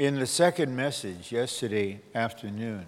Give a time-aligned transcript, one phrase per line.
[0.00, 2.86] In the second message yesterday afternoon,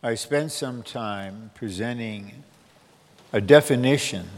[0.00, 2.44] I spent some time presenting
[3.32, 4.28] a definition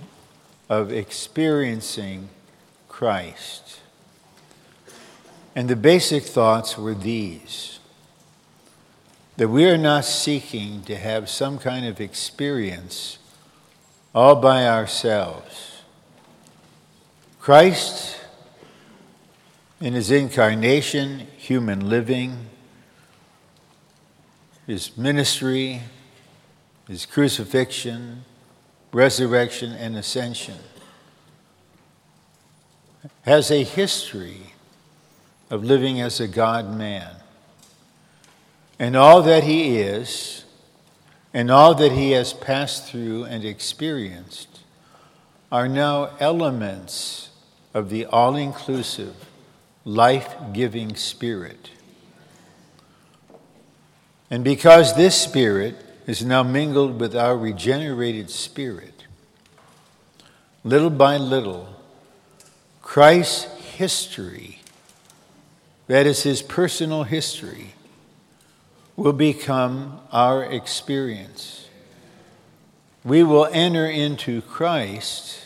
[0.70, 2.30] of experiencing
[2.88, 3.80] Christ.
[5.54, 7.78] And the basic thoughts were these
[9.36, 13.18] that we are not seeking to have some kind of experience
[14.14, 15.82] all by ourselves.
[17.38, 18.16] Christ,
[19.82, 22.46] in his incarnation, human living,
[24.64, 25.80] his ministry,
[26.86, 28.24] his crucifixion,
[28.92, 30.58] resurrection, and ascension,
[33.22, 34.54] has a history
[35.50, 37.16] of living as a God man.
[38.78, 40.44] And all that he is,
[41.34, 44.60] and all that he has passed through and experienced,
[45.50, 47.30] are now elements
[47.74, 49.16] of the all inclusive,
[49.84, 51.70] life giving Spirit.
[54.30, 59.06] And because this Spirit is now mingled with our regenerated spirit,
[60.64, 61.68] little by little,
[62.80, 63.44] Christ's
[63.76, 64.60] history,
[65.86, 67.74] that is his personal history,
[68.96, 71.68] will become our experience.
[73.04, 75.40] We will enter into Christ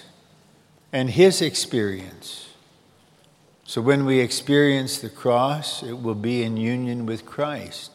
[0.92, 2.45] and his experience.
[3.66, 7.90] So when we experience the cross, it will be in union with Christ.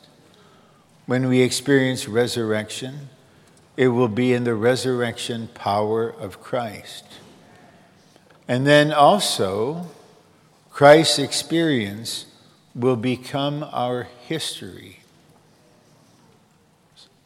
[1.06, 3.10] When we experience resurrection,
[3.78, 7.06] it will be in the resurrection power of Christ.
[8.50, 9.88] And then also,
[10.72, 12.26] Christ's experience
[12.76, 15.00] will become our history.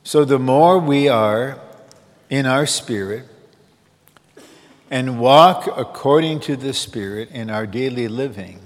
[0.04, 1.60] So the more we are
[2.30, 3.26] in our spirit
[4.90, 8.60] and walk according to the Spirit in our daily living,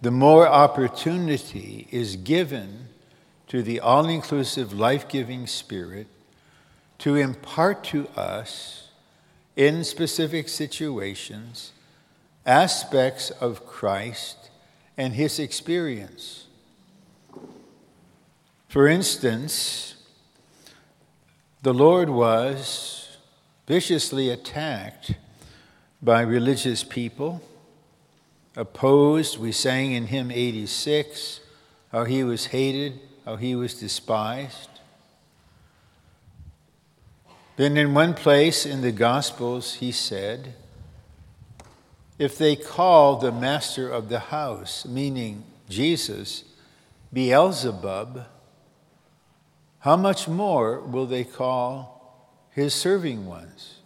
[0.00, 2.88] the more opportunity is given
[3.48, 6.06] to the all inclusive, life giving Spirit
[6.98, 8.88] to impart to us
[9.56, 11.72] in specific situations
[12.46, 14.50] aspects of Christ
[14.96, 16.46] and his experience.
[18.68, 19.96] For instance,
[21.62, 22.91] the Lord was
[23.66, 25.14] viciously attacked
[26.02, 27.40] by religious people,
[28.56, 29.38] opposed.
[29.38, 31.40] We sang in hymn 86
[31.92, 34.68] how he was hated, how he was despised.
[37.56, 40.54] Then, in one place in the Gospels, he said,
[42.18, 46.44] If they call the master of the house, meaning Jesus,
[47.12, 48.26] Beelzebub,
[49.80, 52.01] how much more will they call
[52.52, 53.76] his serving ones?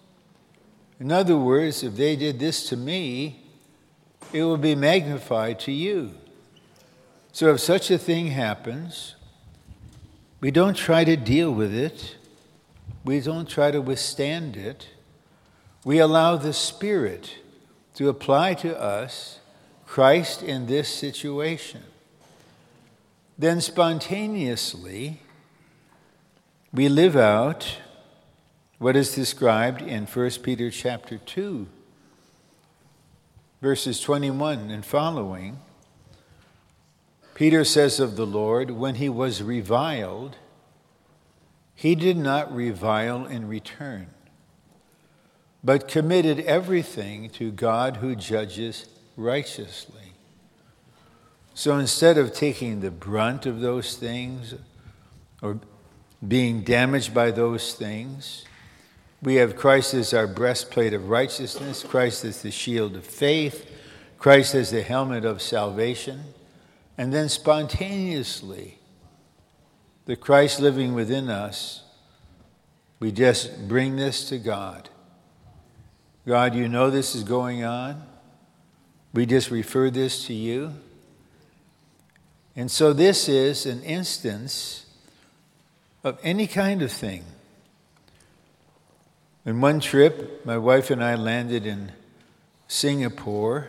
[0.99, 3.43] In other words, if they did this to me,
[4.33, 6.15] it will be magnified to you.
[7.33, 9.15] So if such a thing happens,
[10.41, 12.17] we don't try to deal with it.
[13.05, 14.89] We don't try to withstand it.
[15.85, 17.37] We allow the Spirit
[17.95, 19.41] to apply to us
[19.87, 21.83] Christ in this situation.
[23.39, 25.21] Then spontaneously,
[26.73, 27.79] we live out
[28.79, 31.67] what is described in 1 Peter chapter 2,
[33.63, 35.59] verses 21 and following.
[37.35, 40.37] Peter says of the Lord, when he was reviled,
[41.75, 44.09] he did not revile in return,
[45.65, 48.87] but committed everything to God who judges
[49.17, 50.13] righteously.
[51.55, 54.55] So instead of taking the brunt of those things
[55.41, 55.61] or
[56.27, 58.45] being damaged by those things,
[59.23, 63.71] we have Christ as our breastplate of righteousness, Christ as the shield of faith,
[64.19, 66.23] Christ as the helmet of salvation,
[66.99, 68.79] and then spontaneously
[70.07, 71.83] the Christ living within us,
[73.01, 74.89] we just bring this to God.
[76.27, 78.03] God, you know this is going on.
[79.13, 80.75] We just refer this to you.
[82.55, 84.87] And so this is an instance
[86.03, 87.25] of any kind of thing.
[89.47, 91.93] In one trip, my wife and I landed in
[92.67, 93.69] Singapore,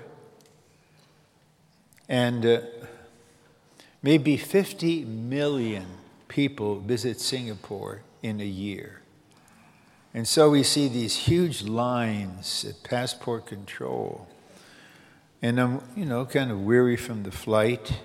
[2.10, 2.62] and uh,
[4.02, 5.86] maybe 50 million
[6.30, 9.02] people visit Singapore in a year.
[10.16, 14.28] And so we see these huge lines at passport control.
[15.44, 18.00] And I'm, you know, kind of weary from the flight.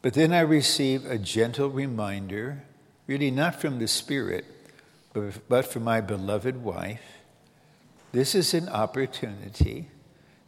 [0.00, 2.62] But then I receive a gentle reminder,
[3.08, 4.44] really not from the Spirit,
[5.12, 7.02] but, for my beloved wife.
[8.12, 9.88] This is an opportunity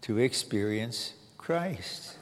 [0.03, 2.17] to experience Christ.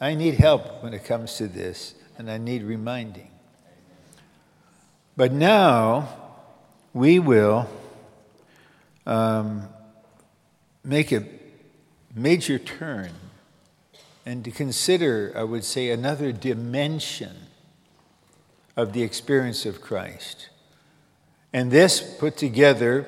[0.00, 3.30] I need help when it comes to this, and I need reminding.
[5.16, 6.08] But now
[6.92, 7.68] we will
[9.06, 9.68] um,
[10.84, 11.24] make a
[12.14, 13.10] major turn
[14.24, 17.36] and to consider, I would say, another dimension
[18.76, 20.48] of the experience of Christ.
[21.52, 23.06] And this put together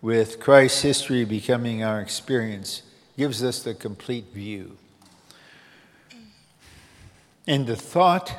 [0.00, 2.82] with Christ's history becoming our experience
[3.16, 4.76] gives us the complete view.
[7.46, 8.32] And the thought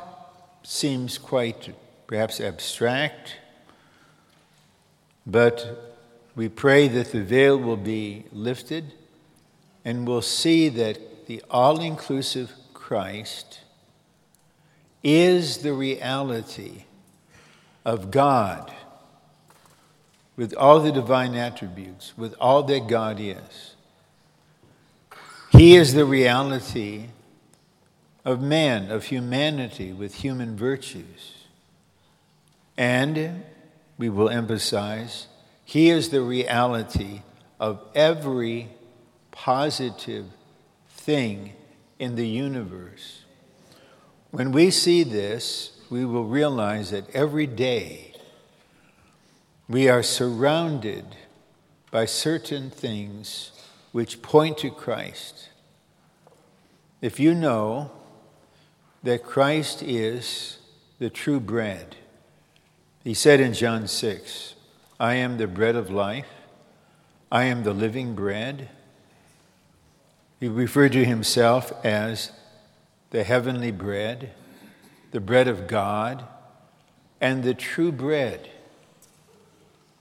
[0.62, 1.74] seems quite
[2.06, 3.36] perhaps abstract,
[5.26, 5.96] but
[6.34, 8.92] we pray that the veil will be lifted
[9.84, 13.60] and we'll see that the all inclusive Christ
[15.02, 16.84] is the reality
[17.84, 18.72] of God
[20.36, 23.74] with all the divine attributes, with all that God is.
[25.50, 27.06] He is the reality
[28.24, 31.46] of man, of humanity, with human virtues.
[32.76, 33.44] And
[33.96, 35.28] we will emphasize,
[35.64, 37.22] He is the reality
[37.58, 38.68] of every
[39.30, 40.26] positive
[40.88, 41.52] thing
[41.98, 43.22] in the universe.
[44.36, 48.12] When we see this, we will realize that every day
[49.66, 51.16] we are surrounded
[51.90, 53.52] by certain things
[53.92, 55.48] which point to Christ.
[57.00, 57.90] If you know
[59.02, 60.58] that Christ is
[60.98, 61.96] the true bread,
[63.04, 64.54] he said in John 6,
[65.00, 66.28] I am the bread of life,
[67.32, 68.68] I am the living bread.
[70.38, 72.32] He referred to himself as
[73.16, 74.30] the heavenly bread,
[75.10, 76.22] the bread of God,
[77.18, 78.50] and the true bread.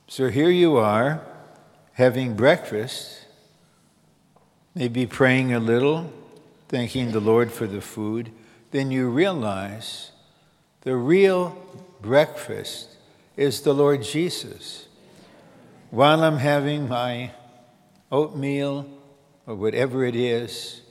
[0.06, 1.22] So here you are
[1.94, 3.26] having breakfast,
[4.74, 6.12] maybe praying a little,
[6.68, 8.34] thanking the Lord for the food.
[8.72, 10.12] Then you realize
[10.82, 11.58] the real
[12.02, 12.98] breakfast
[13.38, 14.90] is the Lord Jesus.
[15.90, 17.32] While I'm having my
[18.12, 18.90] oatmeal
[19.48, 20.82] or whatever it is,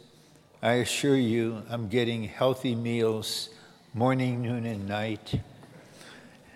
[0.64, 3.50] I assure you I'm getting healthy meals
[3.92, 5.42] morning, noon, and night.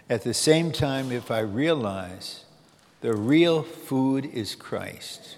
[0.09, 2.47] At the same time, if I realize
[3.03, 5.37] the real food is Christ.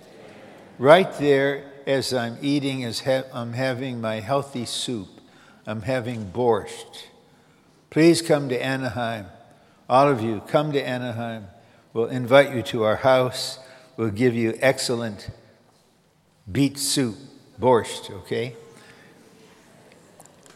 [0.79, 5.09] Right there, as I'm eating, as ha- I'm having my healthy soup,
[5.67, 7.07] I'm having borscht.
[7.91, 9.27] Please come to Anaheim.
[9.89, 11.49] All of you, come to Anaheim.
[11.93, 13.59] We'll invite you to our house.
[13.97, 15.29] We'll give you excellent
[16.51, 17.17] beet soup,
[17.61, 18.55] borscht, okay?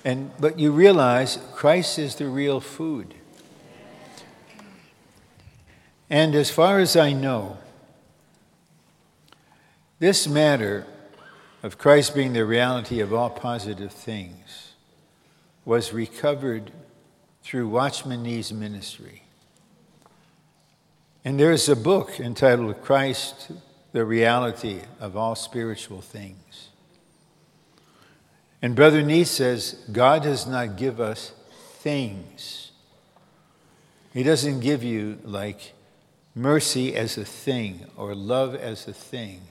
[0.05, 3.15] And but you realize Christ is the real food.
[6.11, 7.59] And as far as I know,
[9.99, 10.87] this matter
[11.63, 14.73] of Christ being the reality of all positive things
[15.65, 16.71] was recovered
[17.43, 19.23] through Watchman Nee's ministry.
[21.25, 23.51] And there's a book entitled Christ,
[23.93, 26.69] the Reality of All Spiritual Things.
[28.65, 31.33] And Brother Nee says, God does not give us
[31.81, 32.71] things.
[34.15, 35.75] He doesn't give you like
[36.35, 39.43] mercy as a thing or love as a thing.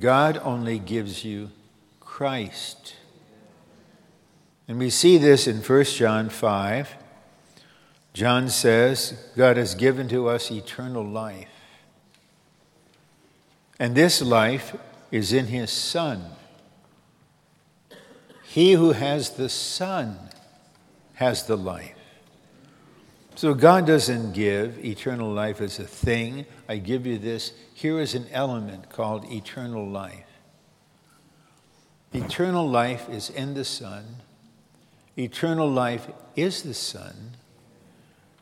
[0.00, 1.52] God only gives you
[2.00, 2.96] Christ.
[4.66, 6.96] And we see this in 1 John 5.
[8.12, 11.46] John says, God has given to us eternal life.
[13.78, 14.76] And this life
[15.12, 16.24] is in his Son.
[18.52, 20.18] He who has the Son
[21.14, 21.96] has the life.
[23.34, 26.44] So God doesn't give eternal life as a thing.
[26.68, 27.54] I give you this.
[27.72, 30.26] Here is an element called eternal life.
[32.12, 34.04] Eternal life is in the Son.
[35.16, 37.30] Eternal life is the Son.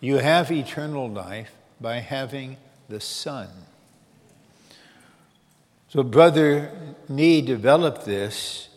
[0.00, 2.56] You have eternal life by having
[2.88, 3.46] the Son.
[5.88, 6.72] So, Brother
[7.08, 8.69] Nee developed this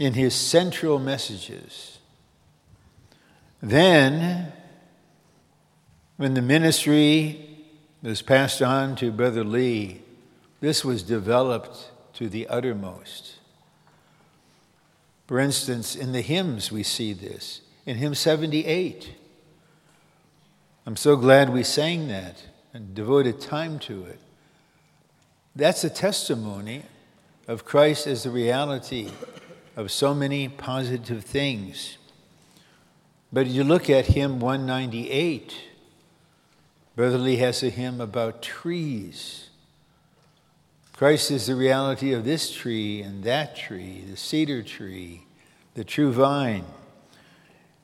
[0.00, 1.98] in his central messages.
[3.60, 4.50] Then,
[6.16, 7.58] when the ministry
[8.02, 10.00] was passed on to Brother Lee,
[10.62, 13.34] this was developed to the uttermost.
[15.26, 17.60] For instance, in the hymns, we see this.
[17.84, 19.14] In hymn 78,
[20.86, 22.42] I'm so glad we sang that
[22.72, 24.18] and devoted time to it.
[25.54, 26.84] That's a testimony
[27.46, 29.10] of Christ as the reality
[29.76, 31.96] of so many positive things.
[33.32, 35.54] But you look at hymn 198,
[36.96, 39.50] Brother Lee has a hymn about trees.
[40.92, 45.22] Christ is the reality of this tree and that tree, the cedar tree,
[45.74, 46.64] the true vine.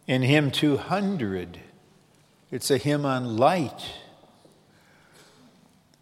[0.07, 1.61] In hymn 200,
[2.51, 3.93] it's a hymn on light.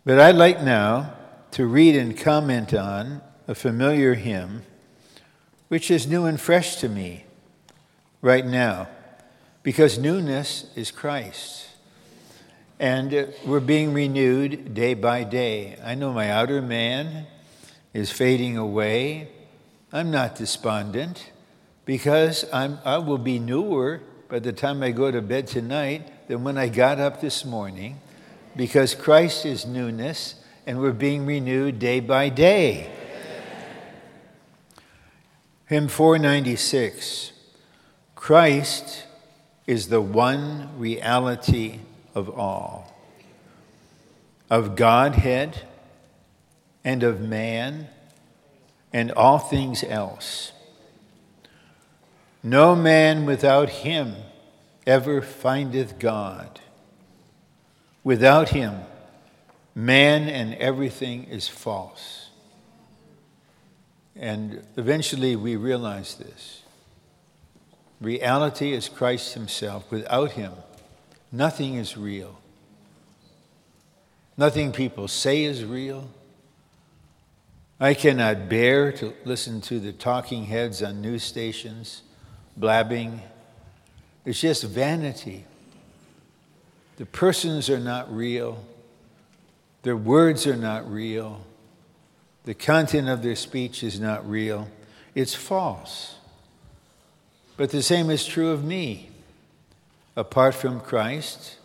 [0.04, 1.14] But I'd like now
[1.52, 4.62] to read and comment on a familiar hymn,
[5.74, 7.24] which is new and fresh to me
[8.22, 8.86] right now,
[9.64, 11.66] because newness is Christ.
[12.78, 15.76] And uh, we're being renewed day by day.
[15.82, 17.26] I know my outer man
[17.92, 19.32] is fading away.
[19.92, 21.32] I'm not despondent
[21.84, 26.44] because I'm, I will be newer by the time I go to bed tonight than
[26.44, 28.00] when I got up this morning
[28.54, 30.36] because Christ is newness
[30.68, 32.92] and we're being renewed day by day.
[35.66, 37.32] Hymn 496
[38.14, 39.06] Christ
[39.66, 41.80] is the one reality
[42.14, 42.94] of all,
[44.50, 45.62] of Godhead
[46.84, 47.88] and of man
[48.92, 50.52] and all things else.
[52.42, 54.16] No man without him
[54.86, 56.60] ever findeth God.
[58.02, 58.82] Without him,
[59.74, 62.23] man and everything is false.
[64.16, 66.62] And eventually we realize this.
[68.00, 69.90] Reality is Christ himself.
[69.90, 70.52] Without him,
[71.32, 72.38] nothing is real.
[74.36, 76.08] Nothing people say is real.
[77.80, 82.02] I cannot bear to listen to the talking heads on news stations
[82.56, 83.20] blabbing.
[84.24, 85.44] It's just vanity.
[86.96, 88.64] The persons are not real.
[89.82, 91.44] Their words are not real.
[92.44, 94.68] The content of their speech is not real.
[95.14, 96.16] It's false.
[97.56, 99.10] But the same is true of me.
[100.16, 101.56] Apart from Christ,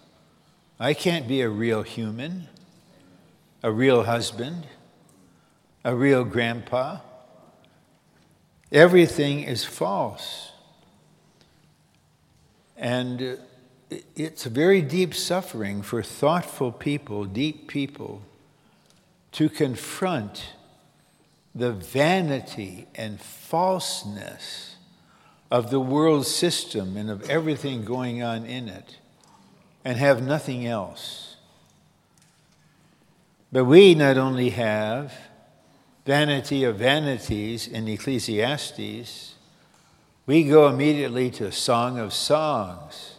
[0.79, 2.48] I can't be a real human,
[3.62, 4.67] a real husband,
[5.83, 7.00] a real grandpa.
[8.71, 10.51] Everything is false.
[12.77, 13.39] And
[14.15, 18.21] it's a very deep suffering for thoughtful people, deep people,
[19.33, 20.53] to confront
[21.53, 24.75] the vanity and falseness
[25.51, 28.97] of the world system and of everything going on in it
[29.83, 31.37] and have nothing else.
[33.51, 35.13] But we not only have
[36.05, 39.35] vanity of vanities in Ecclesiastes,
[40.25, 43.15] we go immediately to Song of Songs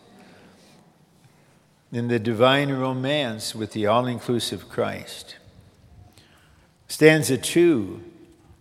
[1.93, 5.37] in the divine romance with the all inclusive Christ.
[6.87, 8.05] Stanza two,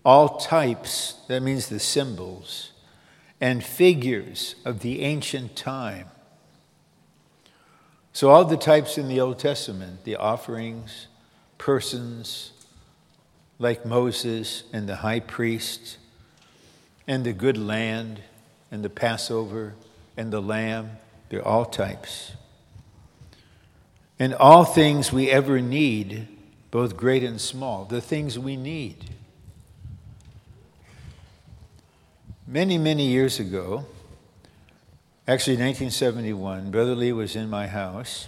[0.05, 2.71] all types, that means the symbols,
[3.41, 6.07] and figures of the ancient time.
[8.13, 11.07] So, all the types in the Old Testament, the offerings,
[11.57, 12.51] persons
[13.59, 15.97] like Moses and the high priest,
[17.07, 18.21] and the good land,
[18.71, 19.75] and the Passover,
[20.17, 20.91] and the lamb,
[21.29, 22.33] they're all types
[24.19, 26.27] and all things we ever need,
[26.71, 29.05] both great and small, the things we need.
[32.51, 33.85] Many, many years ago,
[35.27, 38.27] actually 1971, Brother Lee was in my house,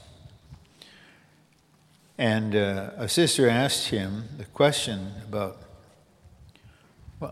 [2.19, 5.57] and uh, a sister asked him the question about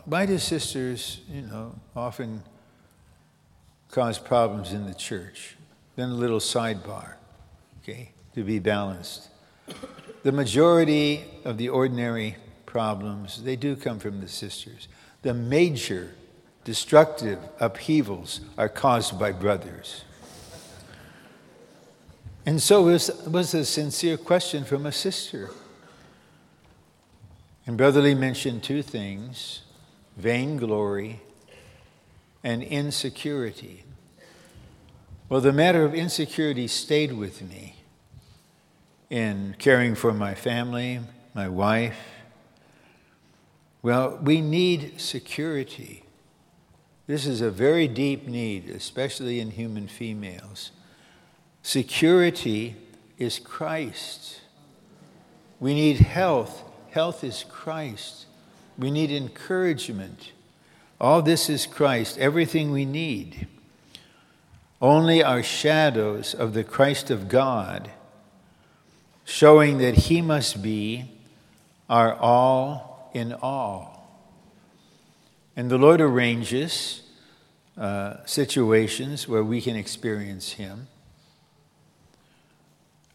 [0.06, 2.42] why do sisters, you know, often
[3.92, 5.58] cause problems in the church?
[5.96, 7.18] Then a little sidebar,
[7.84, 8.14] okay?
[8.34, 9.30] to be balanced.
[10.24, 14.88] The majority of the ordinary problems, they do come from the sisters.
[15.22, 16.16] The major
[16.64, 20.04] destructive upheavals are caused by brothers.
[22.46, 25.52] And so it was, a sincere question from a sister.
[27.68, 29.62] And Brother Lee mentioned two things
[30.18, 31.22] vainglory
[32.44, 33.84] and insecurity.
[35.30, 37.76] Well, the matter of insecurity stayed with me
[39.10, 41.02] in caring for my family,
[41.34, 42.00] my wife.
[43.82, 46.04] Well, we need security.
[47.10, 50.70] This is a very deep need, especially in human females.
[51.64, 52.76] Security
[53.18, 54.42] is Christ.
[55.60, 56.64] We need health.
[56.92, 58.28] Health is Christ.
[58.78, 60.34] We need encouragement.
[61.02, 63.48] All this is Christ, everything we need.
[64.80, 67.90] Only our shadows of the Christ of God
[69.26, 71.10] showing that He must be
[71.90, 73.99] our all in all.
[75.60, 77.02] And the Lord arranges
[77.78, 80.88] uh, situations where we can experience Him.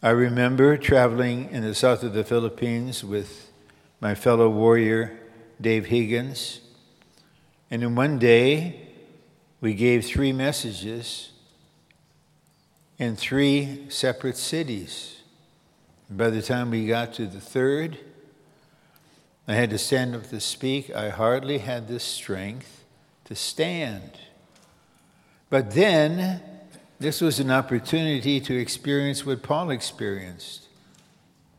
[0.03, 3.49] I remember traveling in the south of the Philippines with
[3.99, 5.17] my fellow warrior,
[5.59, 6.61] Dave Higgins.
[7.71, 8.89] And in one day,
[9.59, 11.31] we gave three messages
[12.99, 15.23] in three separate cities.
[16.11, 17.97] By the time we got to the third,
[19.47, 20.93] I had to stand up to speak.
[20.95, 22.83] I hardly had the strength
[23.25, 24.11] to stand.
[25.49, 26.41] But then,
[26.99, 30.67] this was an opportunity to experience what Paul experienced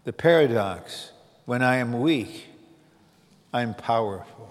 [0.04, 1.12] the paradox.
[1.44, 2.46] When I am weak,
[3.52, 4.50] I'm powerful.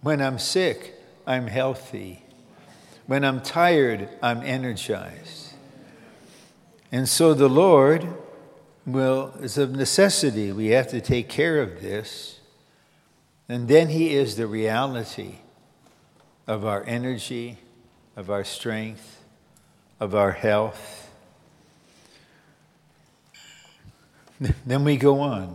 [0.00, 0.94] When I'm sick,
[1.26, 2.22] I'm healthy.
[3.06, 5.54] When I'm tired, I'm energized.
[6.92, 8.06] And so the Lord
[8.86, 10.52] will, it's a necessity.
[10.52, 12.40] We have to take care of this.
[13.48, 15.36] And then He is the reality
[16.46, 17.58] of our energy,
[18.16, 19.24] of our strength,
[19.98, 21.10] of our health.
[24.64, 25.54] Then we go on.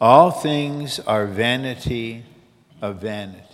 [0.00, 2.24] All things are vanity
[2.82, 3.44] of vanities.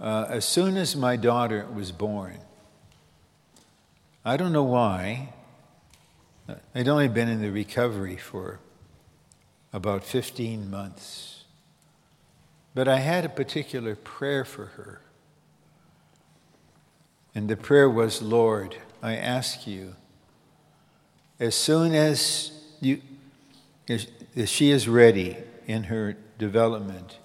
[0.00, 2.38] Uh, as soon as my daughter was born,
[4.24, 5.32] I don't know why,
[6.74, 8.60] I'd only been in the recovery for
[9.72, 11.44] about 15 months.
[12.74, 15.00] But I had a particular prayer for her.
[17.34, 19.96] And the prayer was Lord, I ask you,
[21.40, 23.00] as soon as, you,
[23.88, 24.06] as
[24.46, 27.18] she is ready in her development,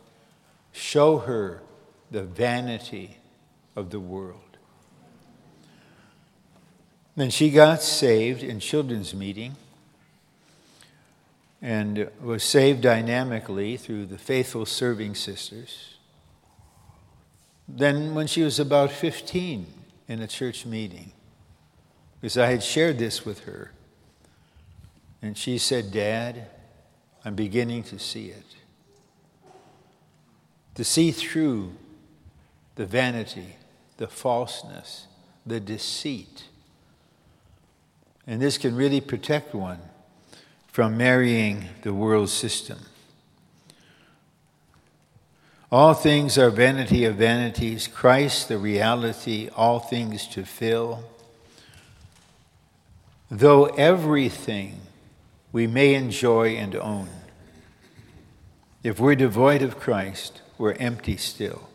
[0.71, 1.61] show her
[2.09, 3.17] the vanity
[3.75, 4.46] of the world.
[7.17, 9.55] Then she got saved in children's meeting
[11.63, 15.95] and was saved dynamically through the faithful serving sisters.
[17.67, 19.65] Then, when she was about 15
[20.07, 21.11] in a church meeting,
[22.21, 23.71] because I had shared this with her,
[25.19, 26.45] and she said, Dad,
[27.25, 28.45] I'm beginning to see it.
[30.75, 31.71] To see through
[32.75, 33.55] the vanity,
[33.97, 35.07] the falseness,
[35.47, 36.43] the deceit
[38.27, 39.79] and this can really protect one
[40.67, 42.77] from marrying the world system.
[45.71, 51.03] All things are vanity of vanities, Christ the reality, all things to fill.
[53.29, 54.79] Though everything
[55.51, 57.09] we may enjoy and own,
[58.83, 61.69] if we're devoid of Christ, we're empty still.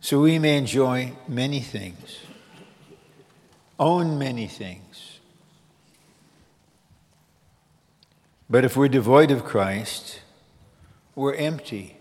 [0.00, 2.18] So we may enjoy many things,
[3.78, 4.93] own many things,
[8.48, 10.20] But if we're devoid of Christ,
[11.14, 11.96] we're empty.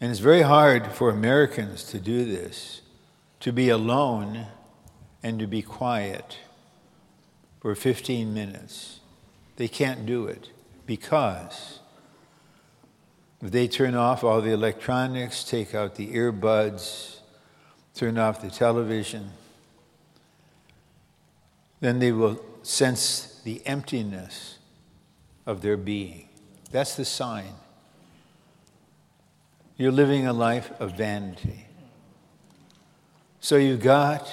[0.00, 2.80] And it's very hard for Americans to do this,
[3.40, 4.46] to be alone
[5.22, 6.38] and to be quiet
[7.60, 8.98] for 15 minutes.
[9.56, 10.50] They can't do it
[10.84, 11.78] because
[13.40, 17.18] if they turn off all the electronics, take out the earbuds,
[17.94, 19.30] turn off the television,
[21.78, 24.58] then they will sense the emptiness
[25.46, 26.28] of their being.
[26.70, 27.54] That's the sign.
[29.76, 31.66] You're living a life of vanity.
[33.40, 34.30] So you got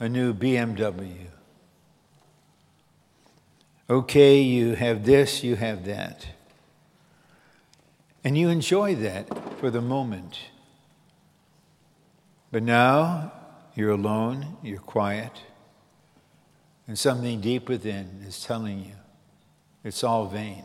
[0.00, 1.26] a new BMW.
[3.88, 6.26] Okay, you have this, you have that.
[8.24, 10.38] And you enjoy that for the moment.
[12.50, 13.32] But now
[13.74, 15.32] you're alone, you're quiet,
[16.86, 19.03] and something deep within is telling you
[19.84, 20.64] it's all vain.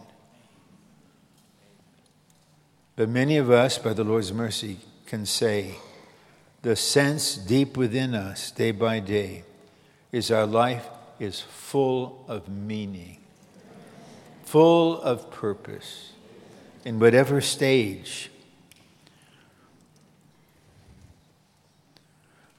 [2.96, 5.76] But many of us, by the Lord's mercy, can say,
[6.62, 9.44] the sense deep within us, day by day,
[10.12, 10.88] is our life
[11.20, 13.20] is full of meaning,
[14.44, 16.14] full of purpose,
[16.84, 18.32] in whatever stage.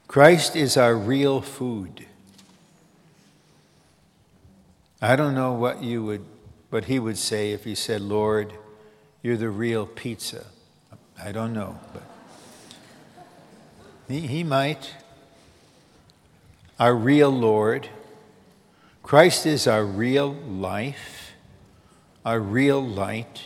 [0.07, 2.05] Christ is our real food.
[5.01, 6.25] I don't know what you would
[6.71, 8.53] but he would say if he said, Lord,
[9.21, 10.47] you're the real pizza.
[11.23, 12.03] I don't know, but
[14.07, 14.95] he, he might.
[16.79, 17.89] Our real Lord.
[19.03, 21.33] Christ is our real life,
[22.25, 23.41] our real light.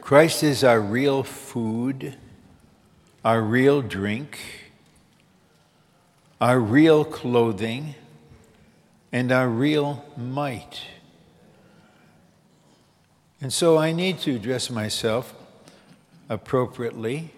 [0.00, 2.16] Christ is our real food,
[3.24, 4.38] our real drink,
[6.40, 7.94] our real clothing,
[9.12, 10.80] and our real might.
[13.42, 15.34] And so I need to dress myself
[16.28, 17.32] appropriately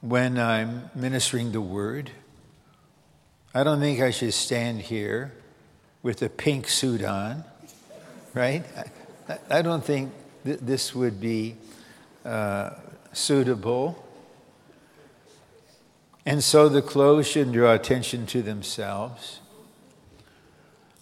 [0.00, 2.10] when I'm ministering the word.
[3.54, 5.32] I don't think I should stand here
[6.02, 7.44] with a pink suit on,
[8.32, 8.64] right?
[9.50, 10.12] I, don't think
[10.44, 11.56] th- this would be
[12.24, 12.70] uh,
[13.12, 14.02] suitable.
[16.24, 19.40] And so the clothes shouldn't draw attention to themselves.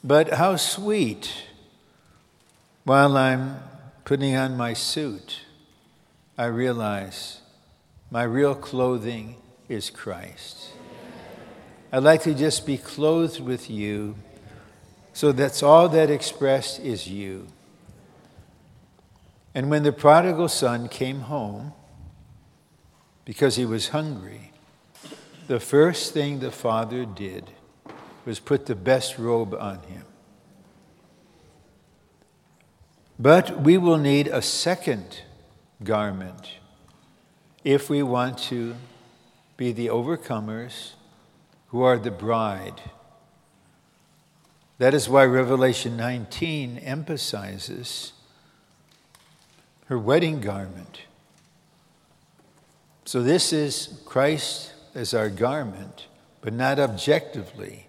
[0.03, 1.33] But how sweet,
[2.85, 3.61] while I'm
[4.05, 5.41] putting on my suit,
[6.37, 7.41] I realize
[8.11, 9.37] my real clothing
[9.69, 10.73] is Christ.
[11.91, 14.17] I'd like to just be clothed with you,
[15.15, 17.47] so that's all that expressed is you.
[19.55, 21.73] And when the prodigal son came home,
[23.25, 24.53] because he was hungry,
[25.47, 27.51] the first thing the father did
[28.27, 30.05] was put the best robe on him.
[33.19, 35.23] But we will need a second
[35.83, 36.55] garment
[37.63, 38.75] if we want to
[39.57, 40.93] be the overcomers
[41.69, 42.81] who are the bride.
[44.79, 48.13] That is why Revelation 19 emphasizes
[49.87, 51.03] her wedding garment.
[53.05, 56.07] So, this is Christ as our garment,
[56.41, 57.87] but not objectively.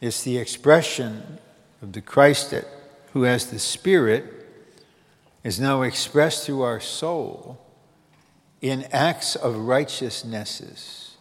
[0.00, 1.38] It's the expression
[1.82, 2.66] of the Christ that,
[3.14, 4.24] who has the Spirit,
[5.44, 7.64] is now expressed through our soul
[8.60, 11.16] in acts of righteousnesses.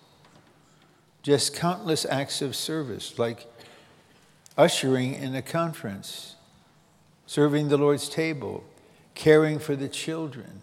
[1.22, 3.46] Just countless acts of service, like
[4.58, 6.36] ushering in a conference,
[7.28, 8.64] serving the Lord's table,
[9.14, 10.62] caring for the children,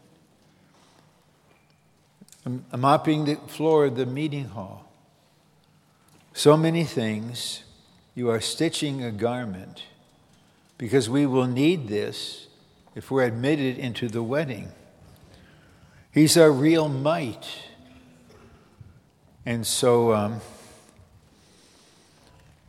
[2.76, 4.90] mopping the floor of the meeting hall.
[6.32, 7.62] So many things.
[8.16, 9.84] You are stitching a garment
[10.80, 12.46] because we will need this
[12.94, 14.72] if we're admitted into the wedding.
[16.10, 17.46] He's our real might.
[19.44, 20.40] And so um,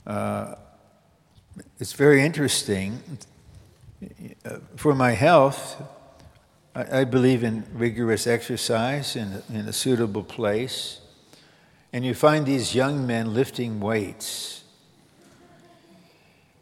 [0.05, 0.55] uh,
[1.79, 2.99] it's very interesting.
[4.75, 5.81] For my health,
[6.75, 10.99] I, I believe in rigorous exercise in, in a suitable place.
[11.93, 14.60] And you find these young men lifting weights.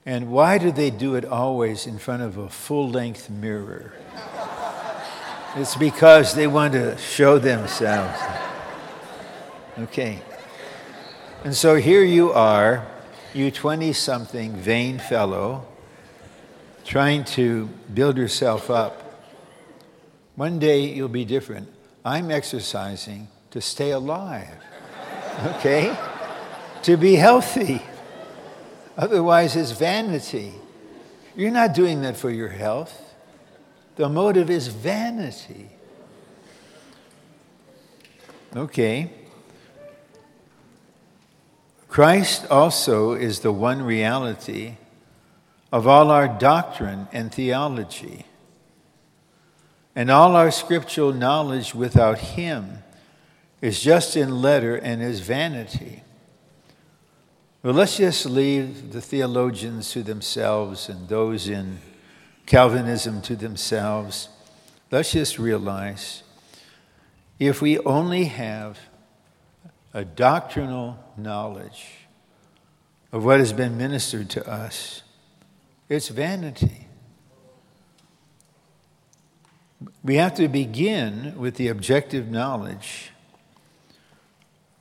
[0.05, 3.93] And why do they do it always in front of a full length mirror?
[5.55, 8.19] it's because they want to show themselves.
[9.77, 10.19] Okay.
[11.43, 12.87] And so here you are,
[13.33, 15.65] you 20 something vain fellow,
[16.85, 19.09] trying to build yourself up
[20.39, 21.67] one day you'll be different.
[22.05, 24.55] I'm exercising to stay alive,
[25.57, 25.93] okay?
[26.83, 27.81] to be healthy.
[28.99, 30.51] Otherwise, it's vanity.
[31.33, 33.15] You're not doing that for your health.
[33.95, 35.69] The motive is vanity.
[38.53, 39.09] Okay.
[41.87, 44.75] Christ also is the one reality
[45.71, 48.25] of all our doctrine and theology.
[49.95, 52.79] And all our scriptural knowledge without Him
[53.61, 56.03] is just in letter and is vanity.
[57.61, 61.79] Well, let's just leave the theologians to themselves and those in
[62.45, 64.29] Calvinism to themselves.
[64.91, 66.23] Let's just realize
[67.37, 68.79] if we only have
[69.93, 72.07] a doctrinal knowledge
[73.11, 75.03] of what has been ministered to us,
[75.89, 76.87] it's vanity.
[80.01, 83.11] We have to begin with the objective knowledge.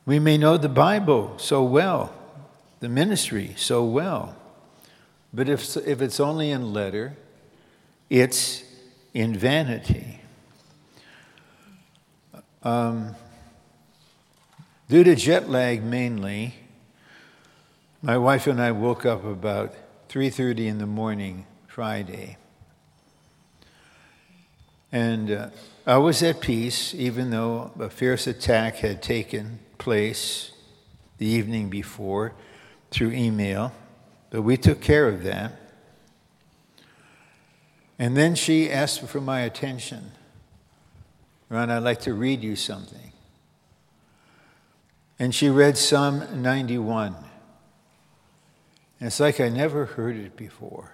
[0.06, 2.14] We may know the Bible so well,
[2.80, 4.36] the ministry so well,
[5.32, 7.16] but if, if it's only in letter,
[8.08, 8.62] it's
[9.12, 10.20] in vanity.
[12.62, 13.14] Um,
[14.88, 16.54] due to jet lag mainly,
[18.00, 19.74] my wife and I woke up about
[20.08, 22.36] 3:30 in the morning Friday.
[24.90, 25.50] And uh,
[25.86, 30.52] I was at peace, even though a fierce attack had taken place
[31.18, 32.34] the evening before
[32.90, 33.72] through email.
[34.30, 35.52] But we took care of that.
[37.98, 40.12] And then she asked for my attention.
[41.48, 43.12] Ron, I'd like to read you something.
[45.18, 47.14] And she read Psalm 91.
[49.00, 50.92] And it's like I never heard it before.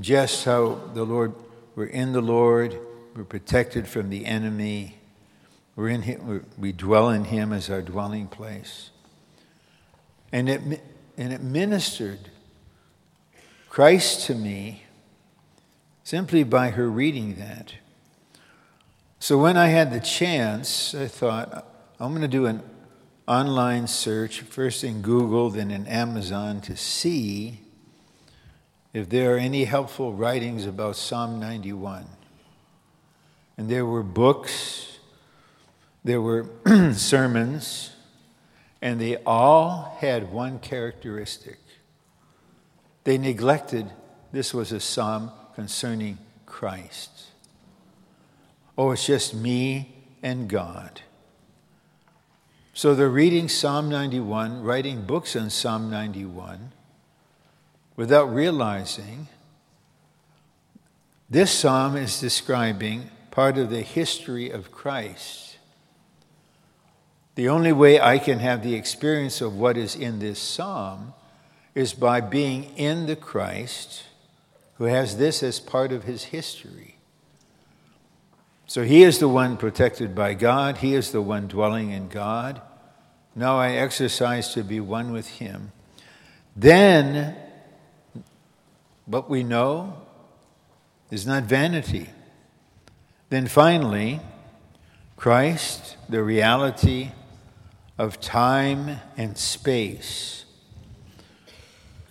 [0.00, 1.34] Just how the Lord
[1.74, 2.78] we're in the Lord.
[3.14, 4.98] We're protected from the enemy.
[5.76, 8.90] We're in him, we dwell in Him as our dwelling place.
[10.32, 10.82] And it,
[11.16, 12.30] and it ministered
[13.68, 14.84] Christ to me
[16.02, 17.74] simply by her reading that.
[19.18, 21.66] So when I had the chance, I thought,
[22.00, 22.62] I'm going to do an,
[23.26, 27.60] online search, first in Google, then in Amazon, to see
[28.92, 32.04] if there are any helpful writings about Psalm 91.
[33.56, 34.98] And there were books,
[36.04, 36.46] there were
[36.94, 37.92] sermons,
[38.82, 41.58] and they all had one characteristic.
[43.04, 43.90] They neglected
[44.32, 47.10] this was a psalm concerning Christ.
[48.76, 51.02] Oh, it's just me and God.
[52.74, 56.72] So they're reading Psalm 91, writing books on Psalm 91,
[57.96, 59.28] without realizing
[61.28, 65.41] this psalm is describing part of the history of Christ.
[67.34, 71.14] The only way I can have the experience of what is in this psalm
[71.74, 74.04] is by being in the Christ
[74.74, 76.96] who has this as part of his history.
[78.66, 82.60] So he is the one protected by God, he is the one dwelling in God.
[83.34, 85.72] Now I exercise to be one with him.
[86.54, 87.34] Then,
[89.06, 90.02] what we know
[91.10, 92.10] is not vanity.
[93.30, 94.20] Then finally,
[95.16, 97.12] Christ, the reality
[98.02, 100.44] of time and space.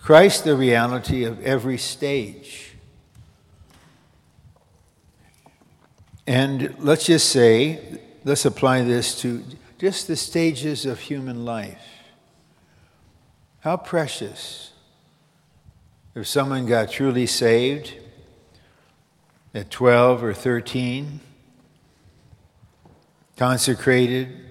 [0.02, 2.76] Christ, the reality of every stage.
[6.26, 9.44] And let's just say, let's apply this to
[9.80, 11.84] just the stages of human life.
[13.60, 14.72] How precious
[16.16, 17.96] if someone got truly saved
[19.54, 21.20] at 12 or 13,
[23.36, 24.51] consecrated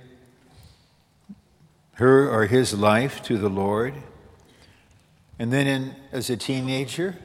[2.00, 3.94] her or his life to the Lord,
[5.38, 7.16] and then in, as a teenager,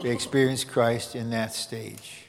[0.00, 2.28] they experience Christ in that stage.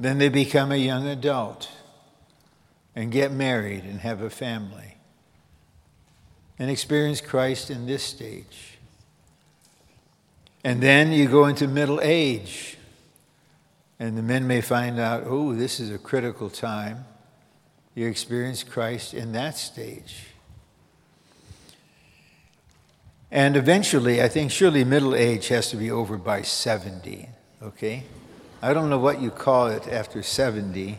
[0.00, 1.70] Then they become a young adult
[2.96, 4.96] and get married and have a family
[6.58, 8.78] and experience Christ in this stage.
[10.64, 12.78] And then you go into middle age,
[13.98, 17.04] and the men may find out, oh, this is a critical time.
[17.94, 20.26] You experience Christ in that stage.
[23.30, 27.28] And eventually, I think surely middle age has to be over by 70,
[27.62, 28.04] okay?
[28.60, 30.98] I don't know what you call it after 70.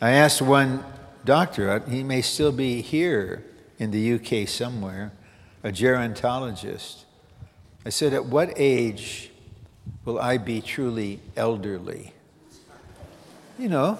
[0.00, 0.84] I asked one
[1.24, 3.44] doctor, uh, he may still be here
[3.78, 5.12] in the UK somewhere,
[5.62, 7.04] a gerontologist.
[7.84, 9.30] I said, At what age
[10.04, 12.12] will I be truly elderly?
[13.58, 13.98] You know,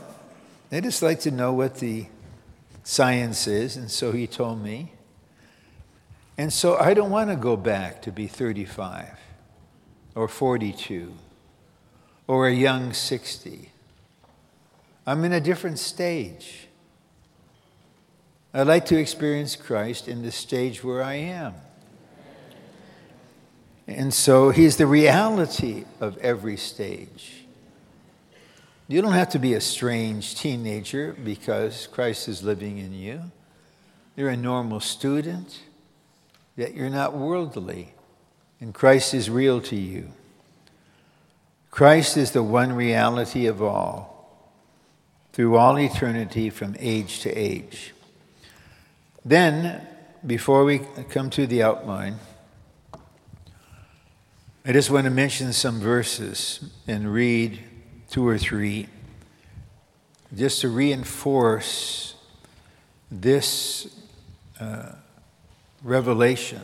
[0.71, 2.07] they just like to know what the
[2.83, 4.93] science is, and so he told me.
[6.39, 9.19] And so I don't want to go back to be 35
[10.15, 11.13] or 42
[12.27, 13.71] or a young 60.
[15.07, 16.69] I'm in a different stage.
[18.55, 21.55] I'd like to experience Christ in the stage where I am.
[23.87, 27.40] And so he's the reality of every stage.
[28.91, 33.31] You don't have to be a strange teenager because Christ is living in you.
[34.17, 35.61] You're a normal student,
[36.57, 37.95] yet you're not worldly,
[38.61, 40.11] and Christ is real to you.
[41.71, 44.29] Christ is the one reality of all,
[45.33, 47.95] through all eternity from age to age.
[49.25, 49.87] Then,
[50.27, 52.17] before we come to the outline,
[54.65, 57.70] I just want to mention some verses and read
[58.11, 58.89] two or three
[60.37, 62.15] just to reinforce
[63.11, 63.89] this
[64.59, 64.93] uh,
[65.83, 66.63] revelation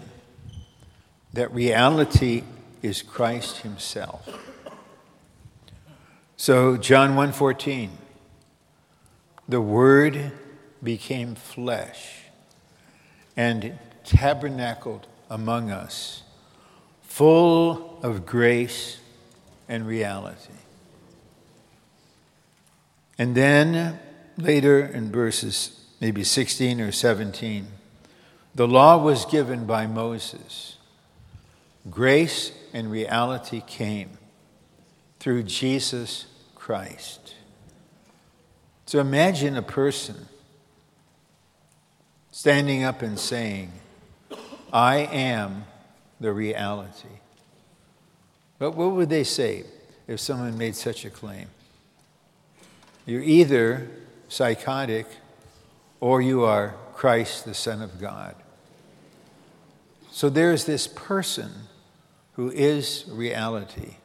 [1.33, 2.43] that reality
[2.83, 4.29] is Christ Himself.
[6.37, 7.91] So John 1:14
[9.49, 10.33] The word
[10.83, 12.25] became flesh
[13.37, 16.23] and tabernacled among us
[17.03, 18.99] full of grace
[19.69, 20.53] and reality.
[23.19, 23.99] And then
[24.37, 27.67] later in verses maybe 16 or 17
[28.57, 30.79] the law was given by Moses.
[31.91, 34.17] Grace and reality came
[35.21, 36.25] through Jesus
[36.55, 37.35] Christ.
[38.87, 40.29] So imagine a person
[42.31, 43.73] standing up and saying,
[44.73, 45.67] I am
[46.19, 47.09] the reality.
[48.59, 49.65] But what would they say
[50.07, 51.49] if someone made such a claim?
[53.07, 53.89] You're either
[54.29, 55.07] psychotic
[56.01, 58.35] or you are Christ, the Son of God.
[60.11, 61.51] So there's this person
[62.33, 63.97] who is reality.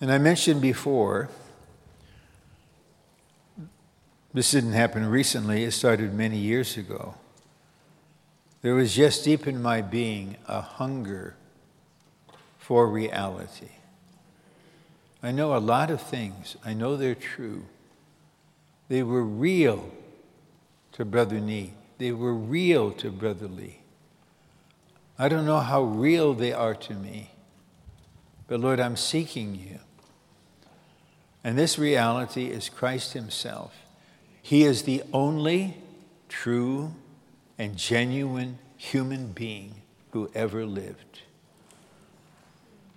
[0.00, 1.28] And I mentioned before
[4.34, 7.14] This didn't happen recently, it started many years ago.
[8.62, 11.36] There was just deep in my being a hunger
[12.58, 13.73] for reality.
[15.24, 17.64] I know a lot of things, I know they're true.
[18.88, 19.90] They were real
[20.92, 23.80] to Brother Nee, they were real to Brother Lee.
[25.18, 27.30] I don't know how real they are to me,
[28.48, 29.78] but Lord, I'm seeking you.
[31.42, 33.74] And this reality is Christ Himself.
[34.42, 35.78] He is the only
[36.28, 36.94] true
[37.56, 39.76] and genuine human being
[40.10, 41.22] who ever lived.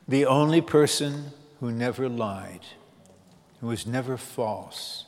[0.10, 2.62] The only person who never lied,
[3.60, 5.06] who was never false,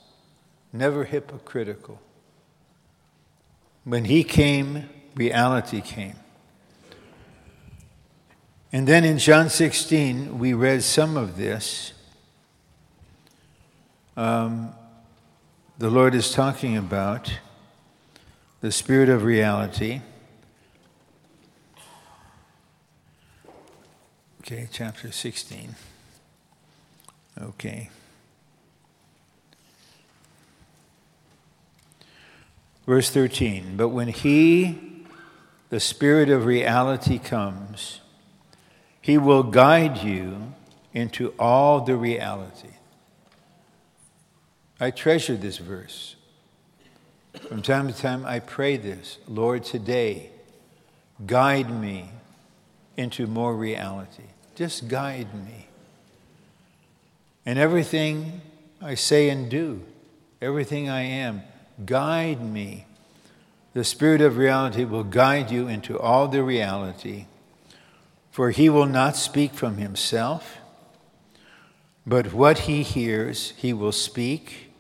[0.73, 2.01] never hypocritical.
[3.83, 6.15] When he came, reality came.
[8.71, 11.93] And then in John 16, we read some of this.
[14.15, 14.73] Um,
[15.77, 17.33] the Lord is talking about
[18.62, 20.01] the spirit of reality.
[24.41, 25.75] Okay, chapter 16.
[27.41, 27.89] Okay.
[32.86, 35.06] Verse 13 But when He,
[35.69, 38.02] the Spirit of reality, comes,
[39.02, 40.54] He will guide you
[40.93, 42.69] into all the reality.
[44.80, 46.15] I treasure this verse.
[47.47, 50.32] From time to time, I pray this Lord, today,
[51.25, 52.10] guide me
[52.97, 54.23] into more reality.
[54.56, 55.68] Just guide me.
[57.49, 58.41] And everything
[58.79, 59.81] I say and do,
[60.39, 61.41] everything I am,
[61.83, 62.85] guide me.
[63.73, 67.25] The Spirit of reality will guide you into all the reality,
[68.29, 70.59] for he will not speak from himself,
[72.05, 74.71] but what he hears, he will speak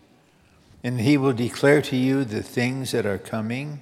[0.83, 3.81] and he will declare to you the things that are coming.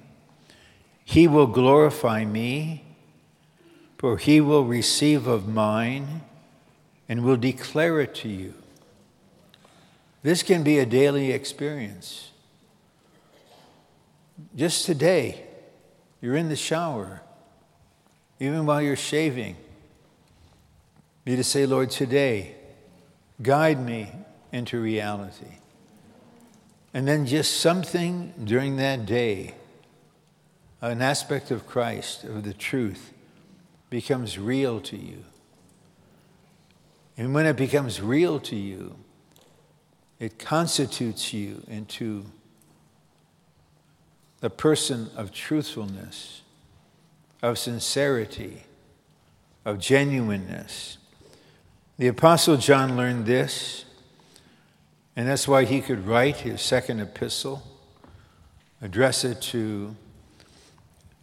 [1.04, 2.86] He will glorify me,
[3.98, 6.22] for he will receive of mine
[7.06, 8.54] and will declare it to you.
[10.28, 12.32] This can be a daily experience.
[14.54, 15.42] Just today,
[16.20, 17.22] you're in the shower,
[18.38, 19.56] even while you're shaving.
[21.24, 22.56] You to say, Lord, today,
[23.40, 24.12] guide me
[24.52, 25.60] into reality.
[26.92, 29.54] And then just something during that day,
[30.82, 33.14] an aspect of Christ, of the truth,
[33.88, 35.24] becomes real to you.
[37.16, 38.94] And when it becomes real to you,
[40.18, 42.24] it constitutes you into
[44.42, 46.42] a person of truthfulness,
[47.42, 48.64] of sincerity,
[49.64, 50.98] of genuineness.
[51.98, 53.84] The Apostle John learned this
[55.18, 57.64] and that's why he could write his second epistle,
[58.80, 59.96] address it to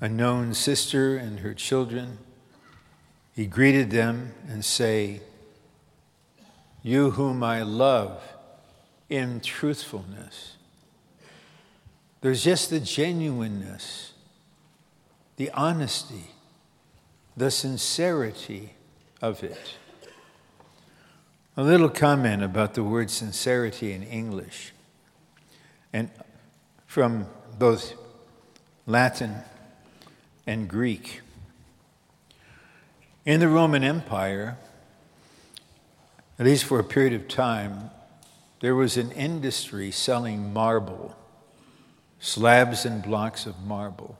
[0.02, 2.18] a known sister and her children.
[3.34, 5.22] He greeted them and say,
[6.84, 8.22] You whom I love
[9.10, 10.56] in truthfulness.
[12.22, 14.14] There's just the genuineness,
[15.38, 16.32] the honesty,
[17.38, 18.74] the sincerity
[19.22, 19.76] of it.
[21.58, 24.74] A little comment about the word sincerity in English.
[25.94, 26.10] And
[26.88, 27.94] from both
[28.86, 29.36] Latin
[30.48, 31.22] and Greek.
[33.26, 34.58] In the Roman Empire,
[36.38, 37.90] at least for a period of time,
[38.60, 41.16] there was an industry selling marble,
[42.20, 44.18] slabs and blocks of marble.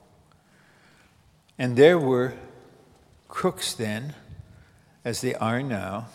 [1.58, 2.34] And there were
[3.28, 4.14] crooks then,
[5.04, 6.06] as they are now,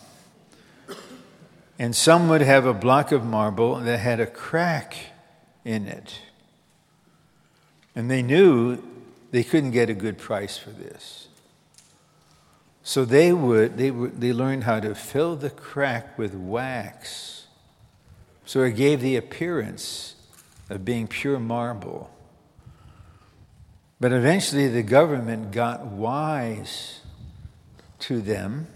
[1.78, 4.96] and some would have a block of marble that had a crack
[5.64, 6.20] in it.
[7.94, 8.82] And they knew
[9.32, 11.28] they couldn't get a good price for this.
[12.84, 17.41] So they would, they, would, they learned how to fill the crack with wax.
[18.52, 20.14] So it gave the appearance
[20.68, 22.10] of being pure marble.
[23.98, 27.00] But eventually the government got wise
[28.00, 28.66] to them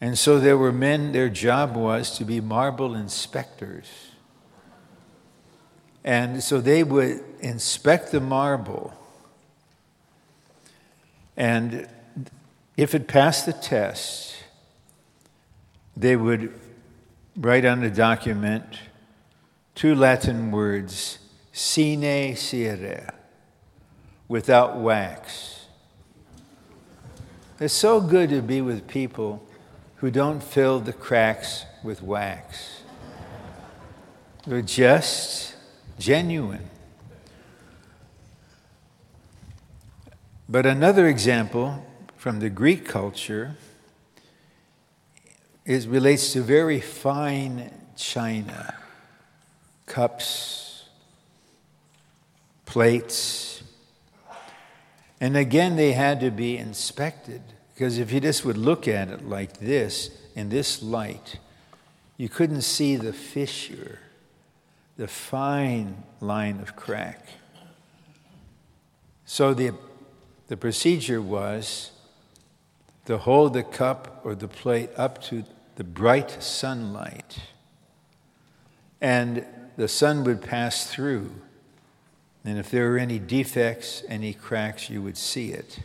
[0.00, 4.12] and so there were men, their job was to be marble inspectors.
[6.04, 8.94] And so they would inspect the marble.
[11.36, 11.88] And
[12.76, 14.36] if it passed the test,
[15.96, 16.54] they would
[17.36, 18.64] write on the document
[19.74, 21.18] two Latin words,
[21.52, 23.14] sine cera,
[24.28, 25.66] without wax.
[27.58, 29.46] It's so good to be with people
[29.96, 32.82] who don't fill the cracks with wax.
[34.46, 35.54] They're just
[35.98, 36.70] genuine.
[40.48, 43.56] But another example from the Greek culture
[45.70, 48.74] is relates to very fine china,
[49.86, 50.88] cups,
[52.66, 53.62] plates.
[55.20, 57.40] And again, they had to be inspected
[57.72, 61.38] because if you just would look at it like this, in this light,
[62.16, 64.00] you couldn't see the fissure,
[64.96, 67.24] the fine line of crack.
[69.24, 69.74] So the
[70.48, 71.92] the procedure was
[73.06, 75.44] to hold the cup or the plate up to
[75.76, 77.38] the bright sunlight,
[79.00, 79.44] and
[79.76, 81.32] the sun would pass through.
[82.44, 85.80] And if there were any defects, any cracks, you would see it.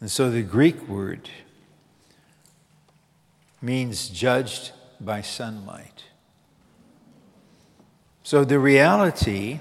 [0.00, 1.28] And so the Greek word
[3.60, 6.04] means judged by sunlight.
[8.22, 9.60] So the reality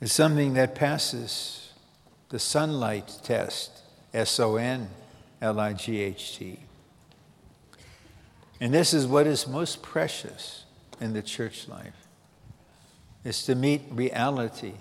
[0.00, 1.72] is something that passes
[2.28, 3.82] the sunlight test,
[4.12, 4.90] S O N
[5.40, 6.58] L I G H T.
[8.60, 10.64] And this is what is most precious
[11.00, 12.06] in the church life
[13.24, 14.74] is to meet reality,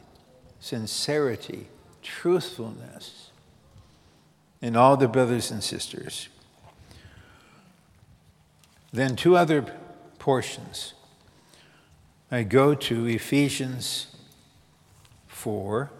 [0.60, 1.68] sincerity,
[2.02, 3.32] truthfulness
[4.62, 6.30] in all the brothers and sisters.
[8.92, 9.66] Then two other
[10.18, 10.94] portions.
[12.32, 14.08] I go to Ephesians
[15.28, 15.92] 4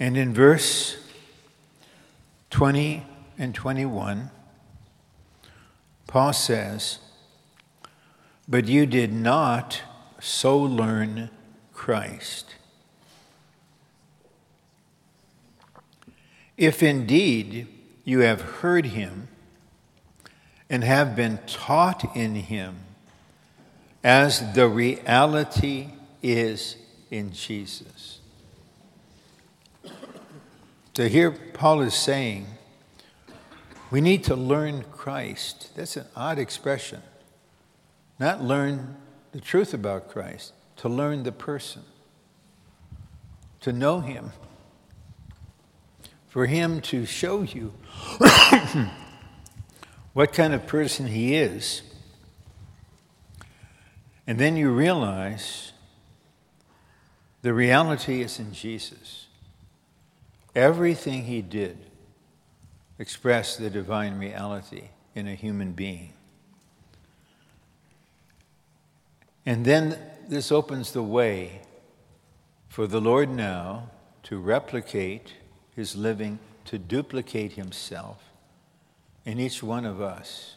[0.00, 0.96] And in verse
[2.48, 3.06] 20
[3.40, 4.30] and 21,
[6.06, 6.98] Paul says,
[8.46, 9.80] But you did not
[10.20, 11.30] so learn
[11.72, 12.54] Christ.
[16.58, 17.66] If indeed
[18.04, 19.28] you have heard him
[20.68, 22.76] and have been taught in him
[24.04, 25.88] as the reality
[26.22, 26.76] is
[27.10, 28.20] in Jesus.
[30.94, 32.46] So here Paul is saying,
[33.90, 35.70] we need to learn Christ.
[35.74, 37.02] That's an odd expression.
[38.18, 38.96] Not learn
[39.32, 41.82] the truth about Christ, to learn the person,
[43.60, 44.32] to know him,
[46.28, 47.72] for him to show you
[50.12, 51.82] what kind of person he is.
[54.26, 55.72] And then you realize
[57.42, 59.26] the reality is in Jesus.
[60.54, 61.89] Everything he did
[63.00, 66.12] expressed the divine reality in a human being.
[69.46, 69.98] And then
[70.28, 71.62] this opens the way
[72.68, 73.88] for the Lord now
[74.24, 75.32] to replicate
[75.74, 78.22] his living, to duplicate himself
[79.24, 80.56] in each one of us.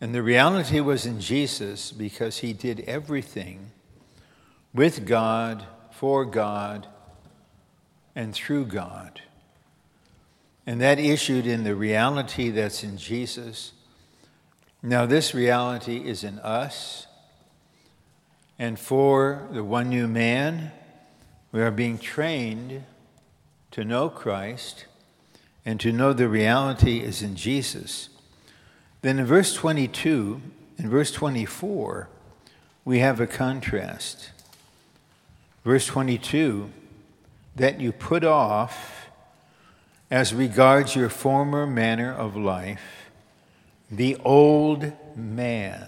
[0.00, 3.70] And the reality was in Jesus because he did everything
[4.72, 6.88] with God, for God,
[8.16, 9.20] and through God.
[10.66, 13.72] And that issued in the reality that's in Jesus.
[14.82, 17.06] Now, this reality is in us.
[18.58, 20.72] And for the one new man,
[21.52, 22.84] we are being trained
[23.72, 24.86] to know Christ
[25.64, 28.08] and to know the reality is in Jesus.
[29.02, 30.40] Then in verse 22
[30.78, 32.08] and verse 24,
[32.84, 34.30] we have a contrast.
[35.64, 36.70] Verse 22
[37.56, 39.03] that you put off
[40.10, 43.04] as regards your former manner of life
[43.90, 45.86] the old man,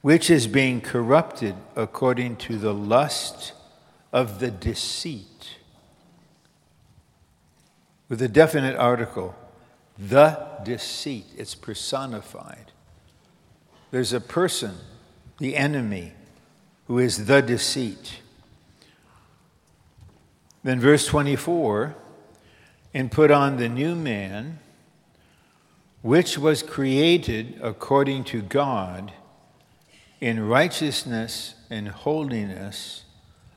[0.00, 3.52] which is being corrupted according to the lust
[4.12, 5.56] of the deceit.
[8.08, 9.34] With a definite article,
[9.98, 12.72] the deceit, it's personified.
[13.90, 14.76] There's a person,
[15.38, 16.12] the enemy,
[16.86, 18.20] who is the deceit.
[20.62, 21.94] Then, verse 24,
[22.92, 24.58] and put on the new man,
[26.02, 29.12] which was created according to God
[30.20, 33.04] in righteousness and holiness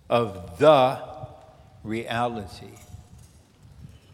[0.09, 1.01] of the
[1.83, 2.77] reality.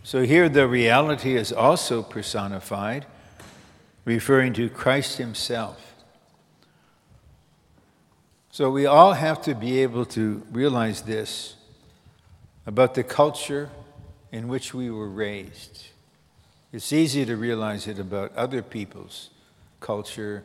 [0.03, 3.05] So here the reality is also personified,
[4.05, 5.93] referring to Christ Himself.
[8.51, 11.55] So we all have to be able to realize this
[12.65, 13.69] about the culture
[14.31, 15.87] in which we were raised.
[16.71, 19.29] It's easy to realize it about other people's
[19.79, 20.43] culture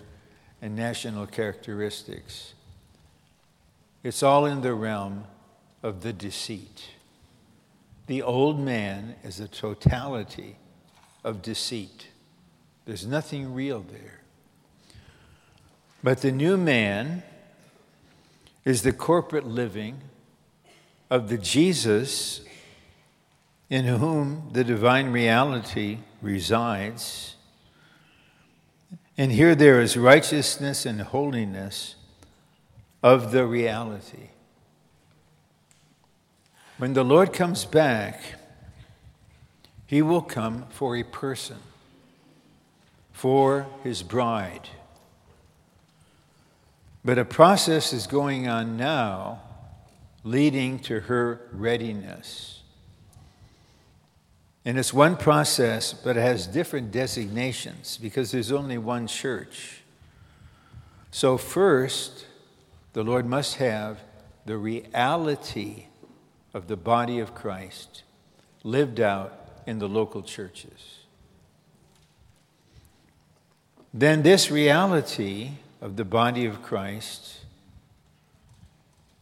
[0.63, 2.55] and national characteristics.
[4.03, 5.25] It's all in the realm
[5.83, 6.91] of the deceit.
[8.07, 10.57] The old man is a totality
[11.23, 12.09] of deceit.
[12.85, 14.21] There's nothing real there.
[16.03, 17.23] But the new man
[18.65, 20.01] is the corporate living
[21.11, 22.43] of the Jesus
[23.75, 27.35] in whom the divine reality resides.
[29.19, 31.97] And here there is righteousness and holiness
[33.03, 34.29] of the reality.
[36.79, 38.23] When the Lord comes back,
[39.87, 41.59] he will come for a person,
[43.11, 44.69] for his bride.
[47.05, 49.41] But a process is going on now
[50.23, 52.61] leading to her readiness.
[54.65, 59.83] And it's one process, but it has different designations because there's only one church.
[61.11, 62.27] So, first,
[62.95, 64.01] the Lord must have
[64.47, 65.87] the reality
[66.55, 68.03] of the body of Christ
[68.63, 69.33] lived out
[69.67, 71.01] in the local churches.
[73.93, 77.41] Then, this reality of the body of Christ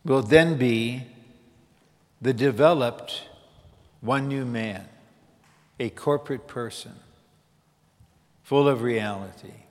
[0.05, 1.03] will then be
[2.21, 3.25] the developed
[4.01, 4.89] one new man,
[5.83, 6.93] a corporate person,
[8.45, 9.65] full of reality.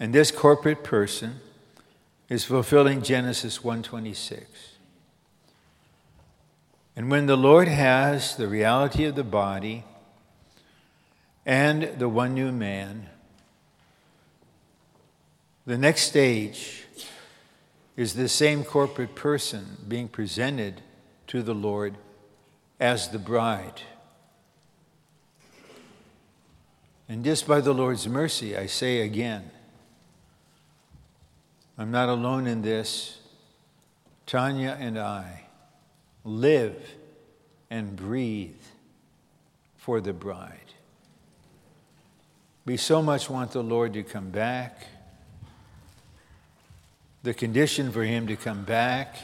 [0.00, 1.36] And this corporate person
[2.28, 4.44] is fulfilling Genesis 126.
[6.96, 9.84] And when the Lord has the reality of the body
[11.44, 13.06] and the one new man,
[15.66, 16.82] the next stage
[17.96, 20.82] is the same corporate person being presented
[21.28, 21.94] to the Lord
[22.80, 23.82] as the bride.
[27.08, 29.50] And just by the Lord's mercy, I say again,
[31.78, 33.18] I'm not alone in this.
[34.26, 35.42] Tanya and I
[36.24, 36.76] live
[37.70, 38.60] and breathe
[39.76, 40.60] for the bride.
[42.64, 44.88] We so much want the Lord to come back.
[47.22, 49.16] The condition for him to come back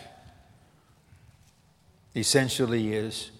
[2.15, 3.33] essentially is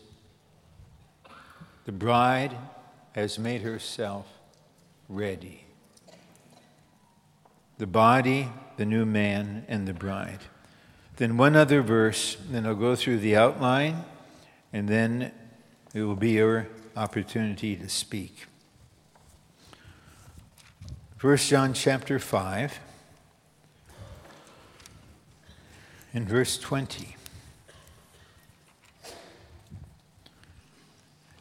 [1.85, 2.57] the bride
[3.13, 4.27] has made herself
[5.13, 5.65] ready.
[7.79, 10.41] The body, the new man, and the bride.
[11.17, 14.05] Then one other verse, then I'll go through the outline,
[14.73, 15.33] and then
[15.95, 18.47] it will be your opportunity to speak.
[21.21, 22.81] 1 John chapter 5,
[26.15, 27.17] in verse 20.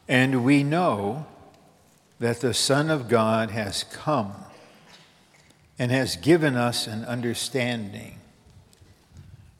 [0.06, 1.26] And we know
[2.22, 4.32] that the Son of God has come
[5.76, 8.20] and has given us an understanding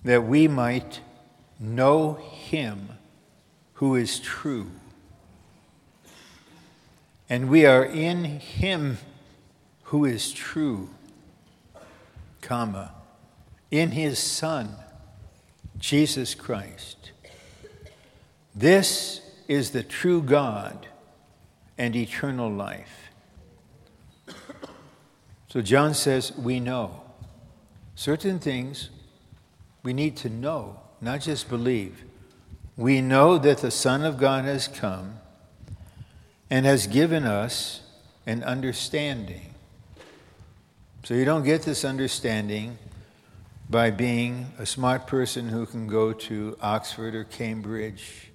[0.05, 1.01] that we might
[1.59, 2.91] know him
[3.73, 4.71] who is true.
[7.29, 8.99] And we are in him
[9.87, 10.91] who is true,
[12.43, 12.93] comma,
[13.73, 14.77] in his Son,
[15.81, 17.11] Jesus Christ.
[18.55, 20.87] This is the true God
[21.83, 23.11] and eternal life.
[25.49, 27.03] So John says, We know
[27.97, 28.91] certain things
[29.83, 32.05] we need to know, not just believe.
[32.77, 35.19] We know that the Son of God has come
[36.49, 37.81] and has given us
[38.27, 39.53] an understanding.
[41.03, 42.79] So you don't get this understanding
[43.69, 48.31] by being a smart person who can go to Oxford or Cambridge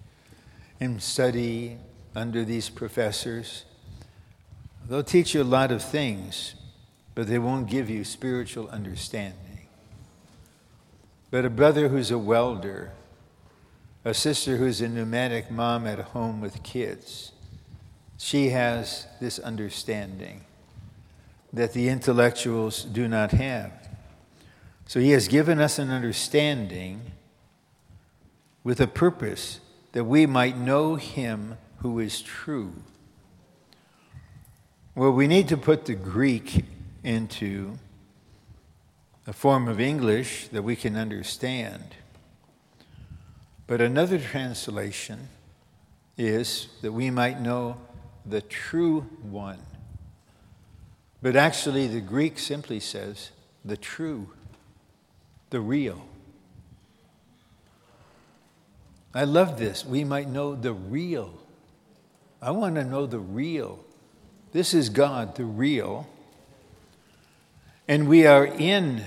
[0.81, 1.77] and study
[2.17, 3.63] under these professors.
[4.89, 6.55] They'll teach you a lot of things,
[7.13, 9.67] but they won't give you spiritual understanding.
[11.29, 12.91] But a brother who's a welder,
[14.03, 17.33] a sister who's a pneumatic mom at home with kids,
[18.17, 20.41] she has this understanding
[21.53, 23.71] that the intellectuals do not have.
[24.87, 27.11] So he has given us an understanding
[28.63, 29.59] with a purpose
[29.91, 31.57] that we might know him
[31.87, 32.73] who is true.
[34.93, 36.65] Well, we need to put the Greek
[37.01, 37.77] into
[39.25, 41.95] a form of English that we can understand.
[43.67, 45.29] But another translation
[46.17, 47.77] is that we might know
[48.25, 49.61] the true one.
[51.21, 53.31] But actually, the Greek simply says
[53.63, 54.33] the true,
[55.51, 56.05] the real.
[59.13, 59.85] I love this.
[59.85, 61.46] We might know the real.
[62.41, 63.83] I want to know the real.
[64.51, 66.07] This is God, the real.
[67.87, 69.03] And we are in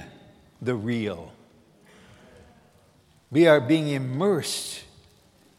[0.60, 1.32] the real.
[3.30, 4.82] We are being immersed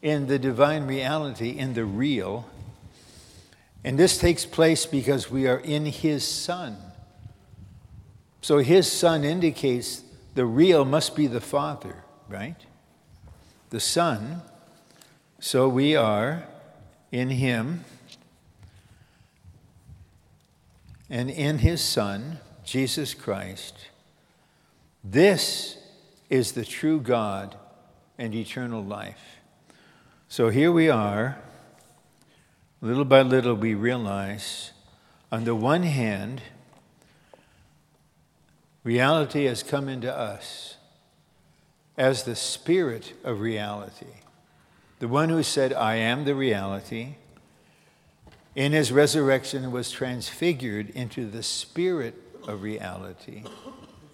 [0.02, 2.46] in the divine reality, in the real.
[3.84, 6.76] And this takes place because we are in His Son.
[8.42, 10.02] So his son indicates
[10.34, 12.56] the real must be the Father, right?
[13.70, 14.42] The Son.
[15.38, 16.42] So we are
[17.12, 17.84] in him
[21.10, 23.88] and in his Son, Jesus Christ.
[25.04, 25.76] This
[26.30, 27.54] is the true God
[28.16, 29.36] and eternal life.
[30.28, 31.38] So here we are.
[32.80, 34.72] Little by little, we realize,
[35.30, 36.40] on the one hand,
[38.82, 40.76] reality has come into us
[41.96, 44.21] as the spirit of reality.
[45.02, 47.16] The one who said, I am the reality,
[48.54, 52.14] in his resurrection was transfigured into the spirit
[52.46, 53.42] of reality,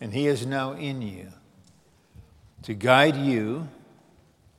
[0.01, 1.27] and he is now in you
[2.63, 3.69] to guide you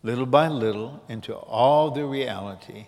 [0.04, 2.86] little by little into all the reality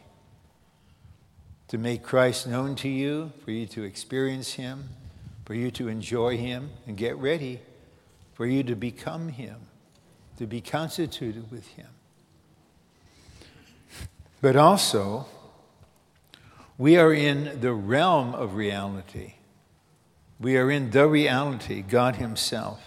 [1.69, 4.89] to make Christ known to you, for you to experience Him,
[5.45, 7.59] for you to enjoy Him, and get ready
[8.35, 9.55] for you to become Him,
[10.37, 11.87] to be constituted with Him.
[14.41, 15.27] But also,
[16.77, 19.35] we are in the realm of reality.
[20.39, 22.81] We are in the reality, God Himself.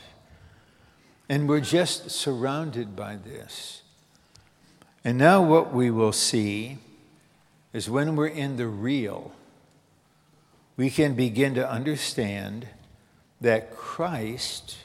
[1.28, 3.82] And we're just surrounded by this.
[5.04, 6.78] And now, what we will see
[7.72, 9.32] is when we're in the real,
[10.76, 12.66] we can begin to understand
[13.40, 14.78] that Christ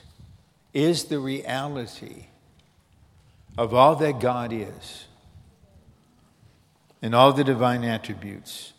[0.73, 2.27] is the reality
[3.57, 5.05] of all that God is
[7.01, 8.73] and all the divine attributes.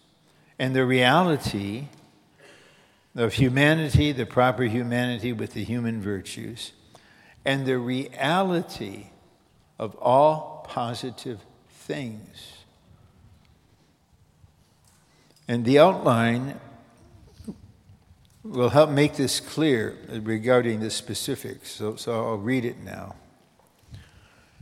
[0.58, 1.88] And the reality
[3.16, 6.72] of humanity, the proper humanity with the human virtues,
[7.44, 9.06] and the reality
[9.78, 11.40] of all positive
[11.70, 12.52] things.
[15.48, 16.60] And the outline
[18.44, 21.70] will help make this clear regarding the specifics.
[21.70, 23.16] So, so I'll read it now.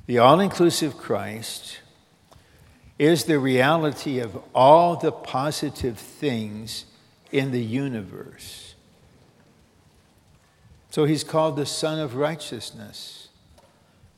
[0.06, 1.80] The all inclusive Christ
[2.98, 6.84] is the reality of all the positive things
[7.30, 8.74] in the universe.
[10.90, 13.28] So he's called the Sun of Righteousness.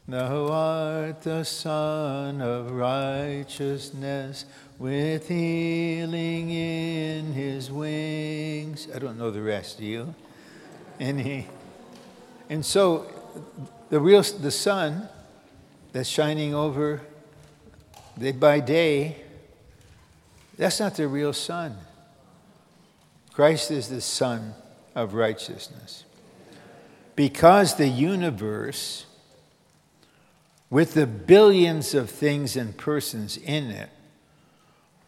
[0.09, 4.45] Thou art the Sun of Righteousness
[4.79, 8.89] with healing in his wings.
[8.95, 10.15] I don't know the rest, do you?
[10.99, 11.47] And he,
[12.49, 13.07] and so
[13.91, 15.09] the real the sun
[15.93, 17.03] that's shining over
[18.39, 19.17] by day,
[20.57, 21.77] that's not the real sun.
[23.33, 24.55] Christ is the Sun
[24.95, 26.05] of righteousness.
[27.17, 29.07] Because the universe,
[30.69, 33.89] with the billions of things and persons in it,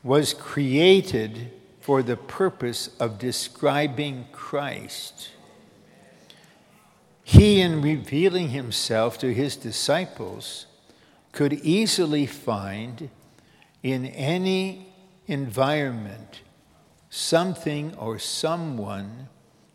[0.02, 1.50] was created
[1.80, 5.30] for the purpose of describing Christ.
[7.24, 10.66] He, in revealing himself to his disciples,
[11.33, 13.11] could easily find
[13.83, 14.87] in any
[15.26, 16.43] environment
[17.11, 19.28] something or someone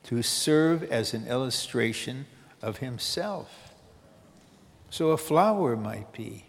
[0.04, 2.26] to serve as an illustration
[2.62, 3.74] of himself.
[4.90, 6.46] So a flower might be,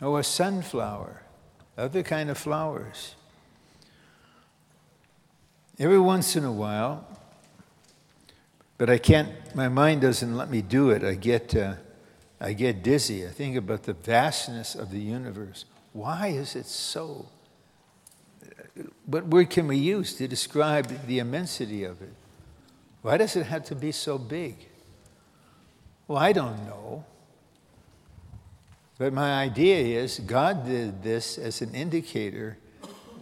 [0.00, 1.22] or a sunflower
[1.76, 3.14] other kind of flowers.
[5.78, 7.06] Every once in a while,
[8.78, 11.04] but I can't, my mind doesn't let me do it.
[11.04, 11.74] I get, uh,
[12.40, 13.26] I get dizzy.
[13.26, 15.64] I think about the vastness of the universe.
[15.92, 17.28] Why is it so?
[19.06, 22.12] What word can we use to describe the immensity of it?
[23.00, 24.56] Why does it have to be so big?
[26.08, 27.04] Well, I don't know.
[28.98, 32.58] But my idea is God did this as an indicator.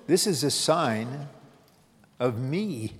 [0.06, 1.28] This is a sign
[2.18, 2.94] of me.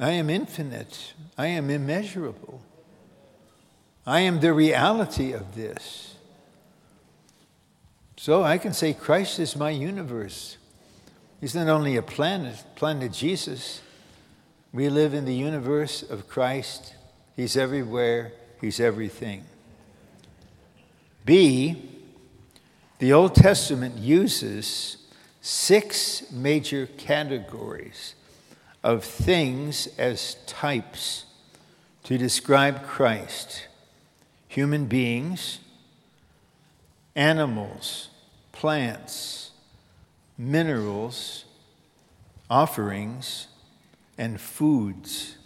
[0.00, 1.14] I am infinite.
[1.36, 2.62] I am immeasurable.
[4.08, 6.14] I am the reality of this.
[8.16, 10.56] So I can say Christ is my universe.
[11.42, 13.82] He's not only a planet, planet Jesus.
[14.72, 16.94] We live in the universe of Christ.
[17.36, 18.32] He's everywhere,
[18.62, 19.44] He's everything.
[21.26, 21.76] B,
[23.00, 24.96] the Old Testament uses
[25.42, 28.14] six major categories
[28.82, 31.26] of things as types
[32.04, 33.67] to describe Christ
[34.48, 35.60] human beings,
[37.14, 38.08] animals,
[38.52, 39.50] plants,
[40.36, 41.44] minerals,
[42.50, 43.48] offerings,
[44.16, 45.36] and foods.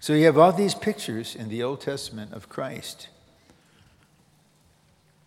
[0.00, 3.08] So you have all these pictures in the Old Testament of Christ.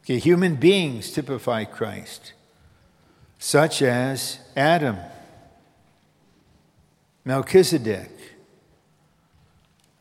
[0.03, 2.33] Okay, human beings typify Christ,
[3.37, 4.97] such as Adam,
[7.23, 8.09] Melchizedek,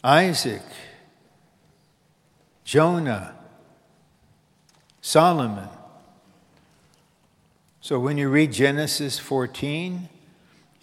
[0.03, 0.63] Isaac,
[2.71, 3.35] Jonah,
[5.01, 5.69] Solomon.
[7.81, 10.09] So when you read Genesis 14,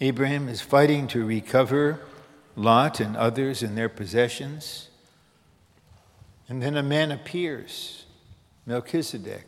[0.02, 2.00] Abraham is fighting to recover
[2.56, 4.90] Lot and others and their possessions.
[6.46, 8.04] And then a man appears,
[8.66, 9.46] Melchizedek,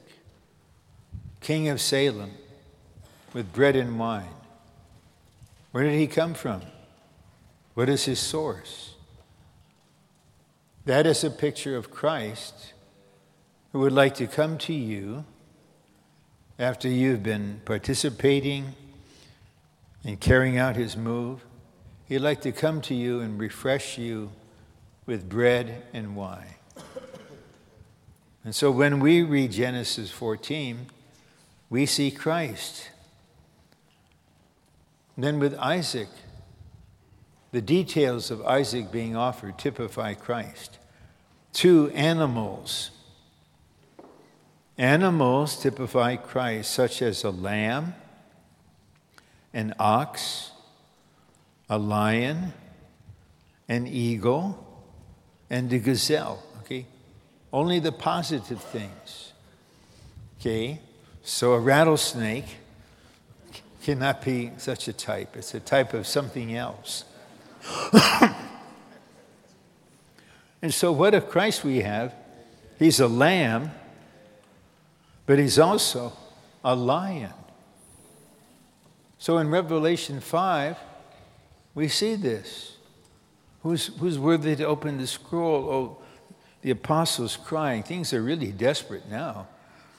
[1.42, 2.30] king of Salem,
[3.34, 4.32] with bread and wine.
[5.72, 6.62] Where did he come from?
[7.74, 8.89] What is his source?
[10.86, 12.72] That is a picture of Christ
[13.72, 15.24] who would like to come to you
[16.58, 18.74] after you've been participating
[20.04, 21.44] in carrying out his move.
[22.06, 24.32] He'd like to come to you and refresh you
[25.04, 26.54] with bread and wine.
[28.42, 30.86] And so when we read Genesis 14,
[31.68, 32.88] we see Christ.
[35.14, 36.08] And then with Isaac,
[37.52, 40.78] the details of Isaac being offered typify Christ.
[41.52, 42.90] Two animals.
[44.78, 47.94] Animals typify Christ, such as a lamb,
[49.52, 50.52] an ox,
[51.68, 52.52] a lion,
[53.68, 54.66] an eagle,
[55.50, 56.42] and a gazelle.
[56.60, 56.86] Okay?
[57.52, 59.32] Only the positive things.
[60.38, 60.80] Okay?
[61.22, 62.56] So a rattlesnake
[63.82, 65.36] cannot be such a type.
[65.36, 67.04] It's a type of something else.
[70.62, 72.14] and so, what of Christ we have?
[72.78, 73.70] He's a lamb,
[75.26, 76.12] but he's also
[76.64, 77.32] a lion.
[79.18, 80.76] So, in Revelation 5,
[81.74, 82.76] we see this.
[83.62, 85.70] Who's, who's worthy to open the scroll?
[85.70, 85.98] Oh,
[86.62, 87.82] the apostles crying.
[87.82, 89.48] Things are really desperate now.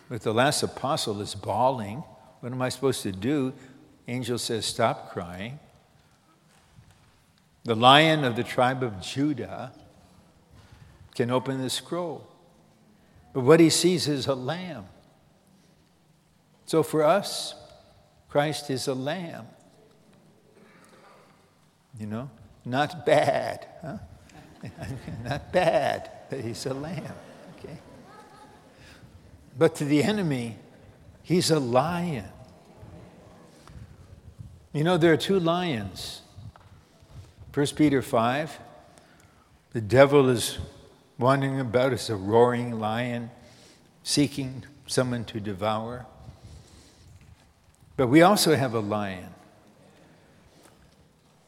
[0.09, 2.03] But the last apostle is bawling.
[2.41, 3.53] What am I supposed to do?
[4.07, 5.59] Angel says, Stop crying.
[7.63, 9.71] The lion of the tribe of Judah
[11.13, 12.27] can open the scroll.
[13.33, 14.85] But what he sees is a lamb.
[16.65, 17.55] So for us,
[18.29, 19.47] Christ is a lamb.
[21.99, 22.29] You know,
[22.65, 23.97] not bad, huh?
[25.23, 27.13] not bad, but he's a lamb,
[27.57, 27.77] okay?
[29.57, 30.57] But to the enemy,
[31.23, 32.29] he's a lion.
[34.71, 36.21] You know, there are two lions.
[37.53, 38.59] 1 Peter 5,
[39.73, 40.57] the devil is
[41.19, 43.29] wandering about as a roaring lion,
[44.03, 46.05] seeking someone to devour.
[47.97, 49.27] But we also have a lion.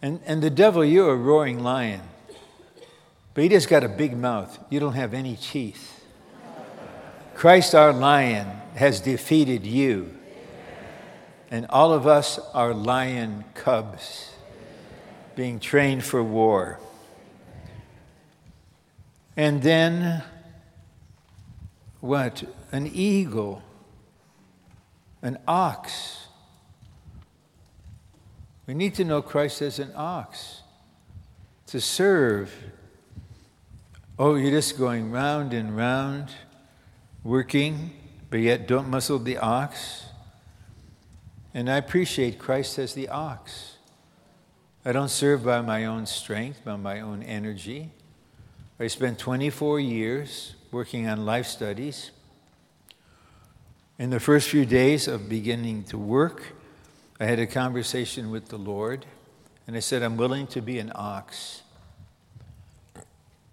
[0.02, 2.02] And, and the devil, you're a roaring lion.
[3.34, 4.60] But he just got a big mouth.
[4.70, 6.04] You don't have any teeth.
[7.34, 10.14] Christ, our lion, has defeated you.
[11.50, 14.33] And all of us are lion cubs
[15.36, 16.80] being trained for war.
[19.36, 20.24] And then,
[22.00, 22.44] what?
[22.72, 23.64] An eagle,
[25.22, 26.28] an ox.
[28.68, 30.62] We need to know Christ as an ox
[31.68, 32.54] to serve.
[34.20, 36.30] Oh, you're just going round and round,
[37.24, 37.92] working,
[38.30, 40.06] but yet don't muzzle the ox.
[41.54, 43.73] And I appreciate Christ as the ox.
[44.86, 47.92] I don't serve by my own strength, by my own energy.
[48.78, 52.12] I spent 24 years working on life studies.
[53.98, 56.54] In the first few days of beginning to work,
[57.18, 59.06] I had a conversation with the Lord,
[59.68, 61.62] and I said, I'm willing to be an ox,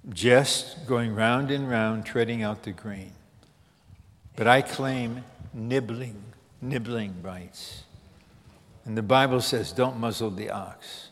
[0.09, 3.12] just going round and round, treading out the grain.
[4.35, 5.22] But I claim
[5.55, 6.24] nibbling,
[6.61, 7.85] nibbling rights.
[8.85, 11.10] And the Bible says, don't muzzle the ox.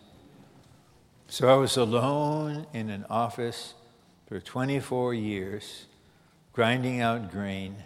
[1.39, 3.75] So I was alone in an office
[4.27, 5.87] for 24 years,
[6.53, 7.77] grinding out grain,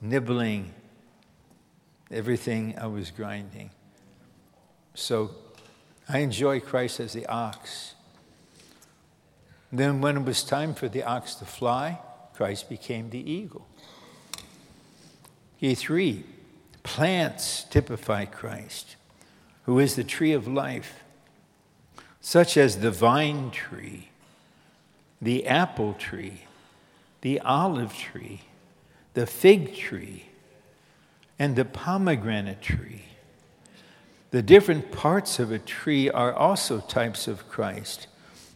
[0.00, 0.72] nibbling
[2.10, 3.68] everything I was grinding.
[4.94, 5.32] So
[6.08, 7.96] I enjoy Christ as the ox.
[9.70, 12.00] Then, when it was time for the ox to fly,
[12.32, 13.68] Christ became the eagle.
[15.60, 16.22] E3
[16.82, 18.96] Plants typify Christ,
[19.64, 21.03] who is the tree of life,
[22.24, 24.08] such as the vine tree,
[25.20, 26.40] the apple tree,
[27.20, 28.40] the olive tree,
[29.12, 30.24] the fig tree,
[31.38, 33.04] and the pomegranate tree.
[34.30, 38.06] The different parts of a tree are also types of Christ,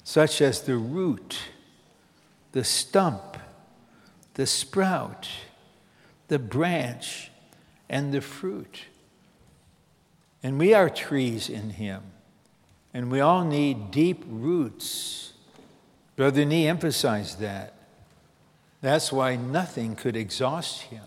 [0.02, 1.38] such as the root,
[2.52, 3.36] the stump,
[4.32, 5.28] the sprout,
[6.28, 7.30] the branch,
[7.86, 8.84] and the fruit.
[10.42, 12.00] And we are trees in Him.
[12.94, 15.32] And we all need deep roots.
[16.16, 17.74] Brother Nee emphasized that.
[18.80, 21.04] That's why nothing could exhaust him.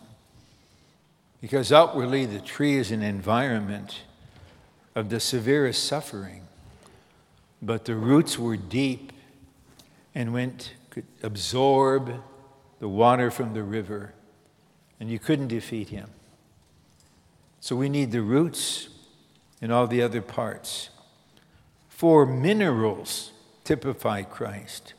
[1.41, 4.01] Because outwardly, the tree is an environment
[4.93, 6.43] of the severest suffering.
[7.61, 9.11] But the roots were deep
[10.13, 12.21] and went, could absorb
[12.79, 14.13] the water from the river,
[14.99, 16.09] and you couldn't defeat him.
[17.59, 18.89] So we need the roots
[19.61, 20.89] and all the other parts.
[22.01, 23.31] Four minerals
[23.63, 24.95] typify Christ,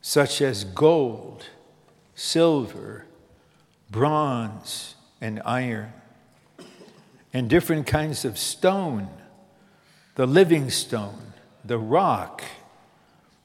[0.00, 1.46] such as gold,
[2.14, 3.06] silver,
[3.90, 5.92] bronze, and iron,
[7.34, 9.08] and different kinds of stone
[10.14, 11.32] the living stone,
[11.64, 12.44] the rock,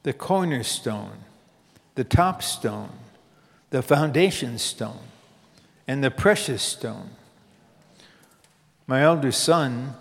[0.03, 1.17] the cornerstone,
[1.95, 2.91] the top stone,
[3.71, 5.07] the foundation stone,
[5.87, 7.09] and the precious stone.
[8.85, 9.95] My elder son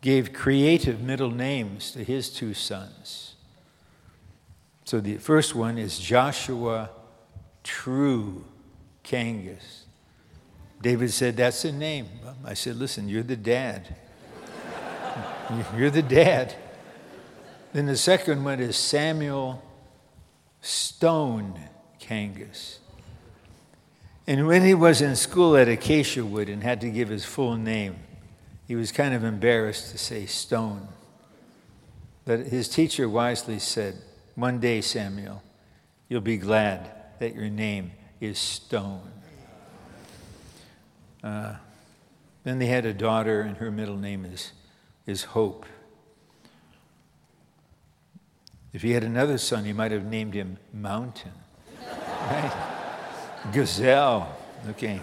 [0.00, 3.34] gave creative middle names to his two sons.
[4.84, 6.90] So the first one is Joshua
[7.62, 8.44] True
[9.04, 9.84] Kangas.
[10.80, 12.08] David said, That's the name.
[12.44, 13.94] I said, Listen, you're the dad.
[15.76, 16.54] you're the dad.
[17.72, 19.62] Then the second one is Samuel
[20.60, 21.60] Stone
[22.00, 22.78] Kangas.
[24.26, 27.96] And when he was in school at Acaciawood and had to give his full name,
[28.70, 30.86] he was kind of embarrassed to say Stone.
[32.24, 33.96] But his teacher wisely said,
[34.36, 35.42] One day, Samuel,
[36.08, 37.90] you'll be glad that your name
[38.20, 39.10] is Stone.
[41.20, 41.56] Uh,
[42.44, 44.52] then they had a daughter, and her middle name is,
[45.04, 45.66] is Hope.
[48.72, 51.32] If he had another son, he might have named him Mountain.
[52.30, 52.52] Right?
[53.52, 54.32] Gazelle.
[54.68, 55.02] Okay.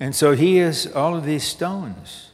[0.00, 2.30] And so he is all of these stones.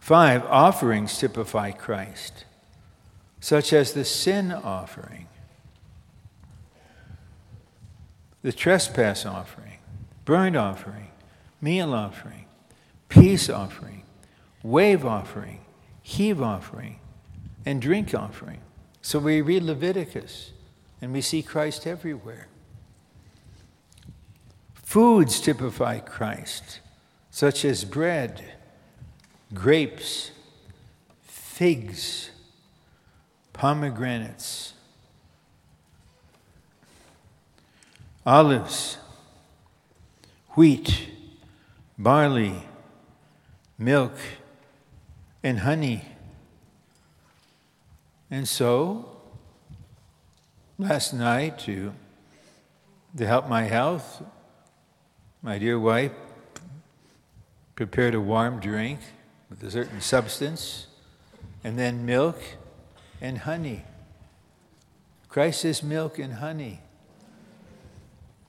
[0.00, 2.46] Five offerings typify Christ,
[3.40, 5.28] such as the sin offering,
[8.42, 9.78] the trespass offering,
[10.24, 11.10] burnt offering,
[11.60, 12.46] meal offering,
[13.08, 14.02] peace offering,
[14.62, 15.60] wave offering,
[16.02, 16.98] heave offering,
[17.64, 18.60] and drink offering.
[19.00, 20.52] So we read Leviticus
[21.00, 22.48] and we see Christ everywhere.
[24.94, 26.78] Foods typify Christ,
[27.28, 28.44] such as bread,
[29.52, 30.30] grapes,
[31.24, 32.30] figs,
[33.52, 34.74] pomegranates,
[38.24, 38.98] olives,
[40.50, 41.08] wheat,
[41.98, 42.62] barley,
[43.76, 44.16] milk,
[45.42, 46.04] and honey.
[48.30, 49.16] And so,
[50.78, 51.92] last night, to,
[53.16, 54.22] to help my health,
[55.44, 56.10] my dear wife
[57.74, 58.98] prepared a warm drink
[59.50, 60.86] with a certain substance,
[61.62, 62.40] and then milk
[63.20, 63.84] and honey.
[65.28, 66.80] Christ is milk and honey.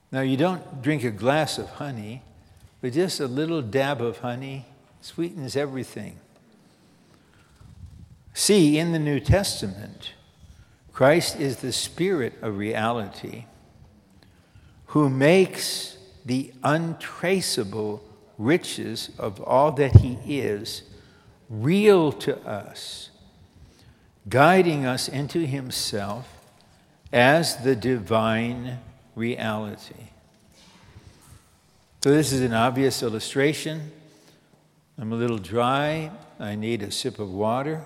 [0.09, 2.21] Now, you don't drink a glass of honey,
[2.79, 4.65] but just a little dab of honey
[5.01, 6.17] sweetens everything.
[8.33, 10.13] See, in the New Testament,
[10.93, 13.47] Christ is the Spirit of reality
[14.87, 15.94] who makes
[16.25, 18.03] the untraceable
[18.37, 20.81] riches of all that He is
[21.49, 23.11] real to us,
[24.27, 26.27] guiding us into Himself
[27.13, 28.79] as the divine
[29.15, 30.09] reality.
[32.03, 33.91] So, this is an obvious illustration.
[34.97, 36.11] I'm a little dry.
[36.39, 37.83] I need a sip of water.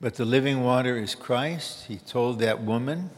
[0.00, 1.86] But the living water is Christ.
[1.86, 3.10] He told that woman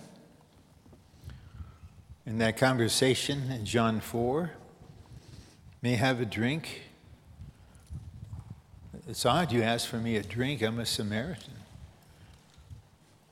[2.27, 4.51] in that conversation in John 4
[5.83, 6.83] May have a drink?
[9.07, 10.62] It's odd you ask for me a drink.
[10.62, 11.55] I'm a Samaritan.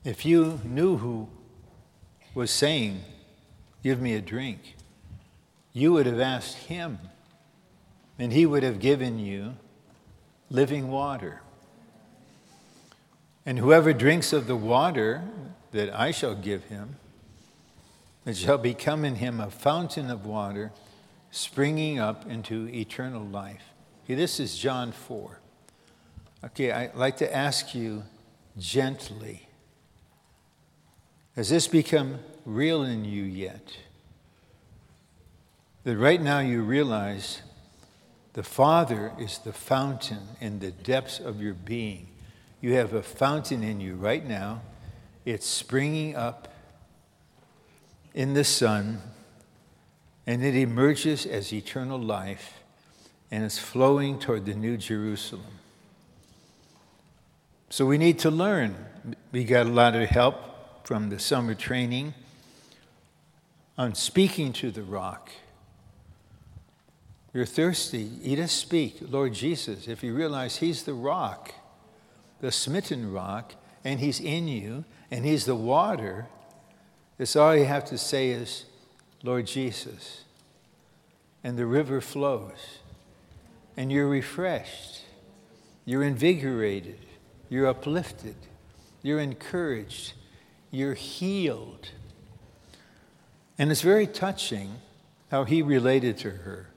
[0.05, 1.27] If you knew who
[2.33, 3.03] was saying,
[3.83, 4.75] Give me a drink,
[5.73, 6.97] you would have asked him,
[8.17, 9.55] and he would have given you
[10.49, 11.41] living water.
[13.45, 15.23] And whoever drinks of the water
[15.71, 16.95] that I shall give him,
[18.25, 20.71] it shall become in him a fountain of water
[21.31, 23.63] springing up into eternal life.
[24.03, 25.39] Okay, this is John 4.
[26.45, 28.03] Okay, I'd like to ask you
[28.57, 29.45] gently
[31.35, 33.77] has this become real in you yet?
[35.83, 37.41] That right now you realize
[38.33, 42.07] the Father is the fountain in the depths of your being.
[42.61, 44.61] You have a fountain in you right now.
[45.25, 46.53] It's springing up
[48.15, 49.01] in the sun,
[50.25, 52.61] and it emerges as eternal life
[53.29, 55.59] and is flowing toward the New Jerusalem.
[57.69, 58.73] So we need to learn.
[59.33, 62.13] We got a lot of help from the summer training
[63.77, 65.29] on speaking to the rock.
[67.33, 69.89] You're thirsty, eat a speak, Lord Jesus.
[69.89, 71.53] If you realize He's the rock,
[72.39, 76.27] the smitten rock, and He's in you, and He's the water,
[77.17, 78.65] it's all you have to say is,
[79.23, 80.23] Lord Jesus.
[81.43, 82.79] And the river flows,
[83.77, 85.03] and you're refreshed,
[85.85, 86.99] you're invigorated,
[87.49, 88.35] you're uplifted,
[89.03, 90.13] you're encouraged,
[90.71, 91.89] you're healed.
[93.59, 94.79] And it's very touching
[95.29, 96.69] how he related to her.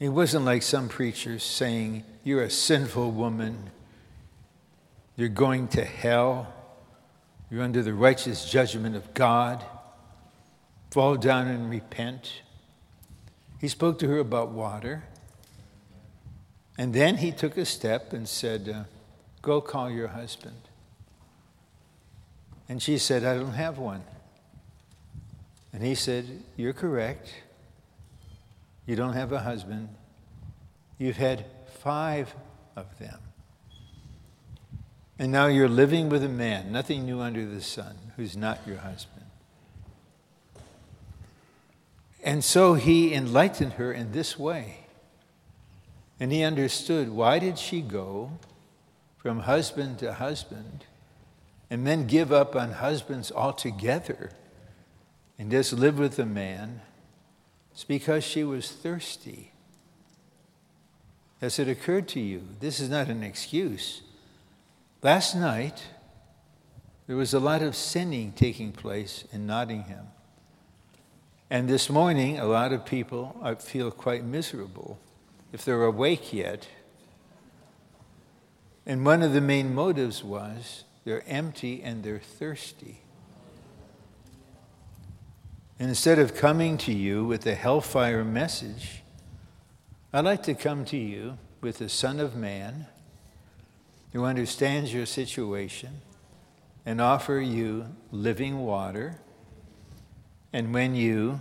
[0.00, 3.70] It wasn't like some preachers saying, You're a sinful woman,
[5.16, 6.53] you're going to hell,
[7.50, 9.64] you're under the righteous judgment of God,
[10.90, 12.42] fall down and repent.
[13.60, 15.04] He spoke to her about water.
[16.76, 18.84] And then he took a step and said, uh,
[19.42, 20.56] Go call your husband.
[22.68, 24.02] And she said, I don't have one.
[25.72, 27.34] And he said, You're correct.
[28.86, 29.88] You don't have a husband.
[30.98, 31.44] You've had
[31.80, 32.34] five
[32.76, 33.18] of them.
[35.18, 38.78] And now you're living with a man, nothing new under the sun, who's not your
[38.78, 39.26] husband.
[42.24, 44.86] And so he enlightened her in this way.
[46.18, 48.38] And he understood why did she go
[49.18, 50.86] from husband to husband
[51.70, 54.30] and then give up on husbands altogether
[55.38, 56.80] and just live with a man?
[57.72, 59.52] It's because she was thirsty.
[61.40, 62.42] Has it occurred to you?
[62.60, 64.00] This is not an excuse.
[65.04, 65.82] Last night,
[67.06, 70.06] there was a lot of sinning taking place in Nottingham.
[71.50, 74.98] And this morning, a lot of people feel quite miserable
[75.52, 76.68] if they're awake yet.
[78.86, 83.02] And one of the main motives was they're empty and they're thirsty.
[85.78, 89.02] And instead of coming to you with a hellfire message,
[90.14, 92.86] I'd like to come to you with the Son of Man
[94.14, 96.00] who understands your situation
[96.86, 99.18] and offer you living water.
[100.52, 101.40] And when you,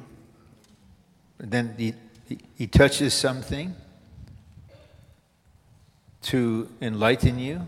[1.38, 1.94] then he,
[2.56, 3.76] he touches something
[6.24, 7.62] to enlighten you,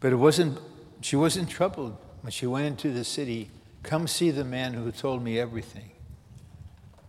[0.00, 0.58] but it wasn't,
[1.00, 3.48] she wasn't troubled when she went into the city.
[3.82, 5.90] Come see the man who told me everything.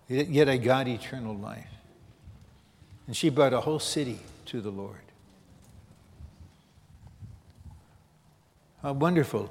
[0.07, 1.67] Yet I got eternal life.
[3.07, 5.06] And she brought a whole city to the Lord.
[8.83, 9.49] How wonderful.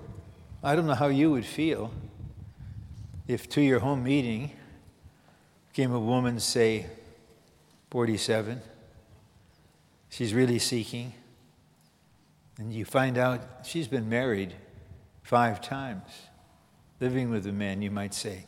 [0.63, 1.91] I don't know how you would feel
[3.27, 4.53] if to your home meeting
[5.73, 6.87] came a woman, say,
[7.91, 8.63] 47,
[10.09, 11.13] she's really seeking,
[12.57, 14.55] and you find out she's been married
[15.25, 16.09] five times,
[17.01, 18.47] living with a man, you might say,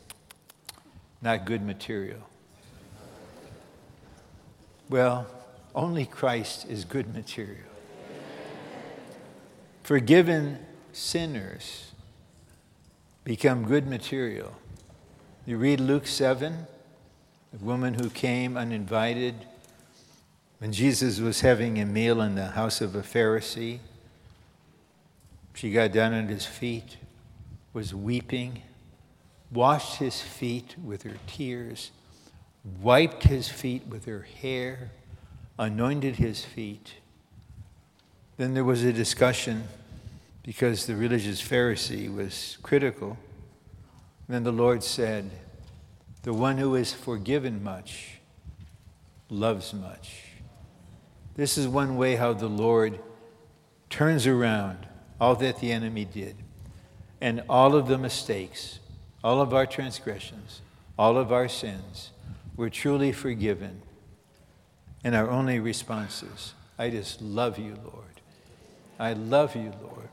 [1.21, 2.21] not good material.
[4.89, 5.27] Well,
[5.75, 7.67] only Christ is good material.
[9.83, 10.57] Forgiven
[10.91, 11.91] sinners
[13.23, 14.53] become good material.
[15.45, 16.67] You read Luke 7,
[17.53, 19.35] the woman who came uninvited
[20.59, 23.79] when Jesus was having a meal in the house of a Pharisee.
[25.53, 26.97] She got down at his feet,
[27.73, 28.63] was weeping,
[29.51, 31.91] washed his feet with her tears,
[32.81, 34.91] wiped his feet with her hair,
[35.57, 36.95] anointed his feet.
[38.37, 39.63] Then there was a discussion
[40.49, 43.19] because the religious Pharisee was critical.
[44.27, 45.29] Then the Lord said,
[46.23, 48.17] The one who is forgiven much
[49.29, 50.23] loves much.
[51.35, 52.97] This is one way how the Lord
[53.91, 54.87] turns around
[55.21, 56.35] all that the enemy did
[57.21, 58.79] and all of the mistakes,
[59.23, 60.61] all of our transgressions,
[60.97, 62.09] all of our sins
[62.55, 63.83] were truly forgiven.
[65.03, 68.21] And our only response is, I just love you, Lord.
[68.97, 70.09] I love you, Lord.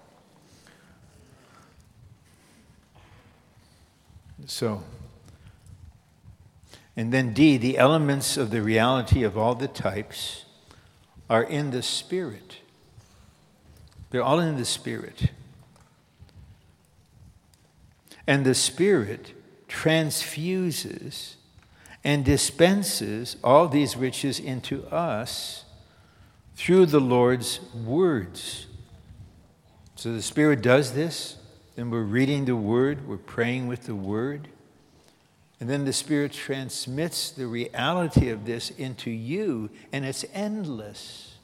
[4.45, 4.83] So,
[6.95, 10.45] and then D, the elements of the reality of all the types
[11.29, 12.59] are in the Spirit.
[14.11, 15.31] They're all in the Spirit.
[18.27, 19.33] And the Spirit
[19.69, 21.37] transfuses
[22.05, 25.65] and dispenses all these riches into us
[26.55, 28.67] through the Lord's words.
[29.97, 31.36] So the Spirit does this
[31.77, 34.49] then we're reading the Word, we're praying with the Word.
[35.61, 41.35] And then the Spirit transmits the reality of this into you, and it's endless.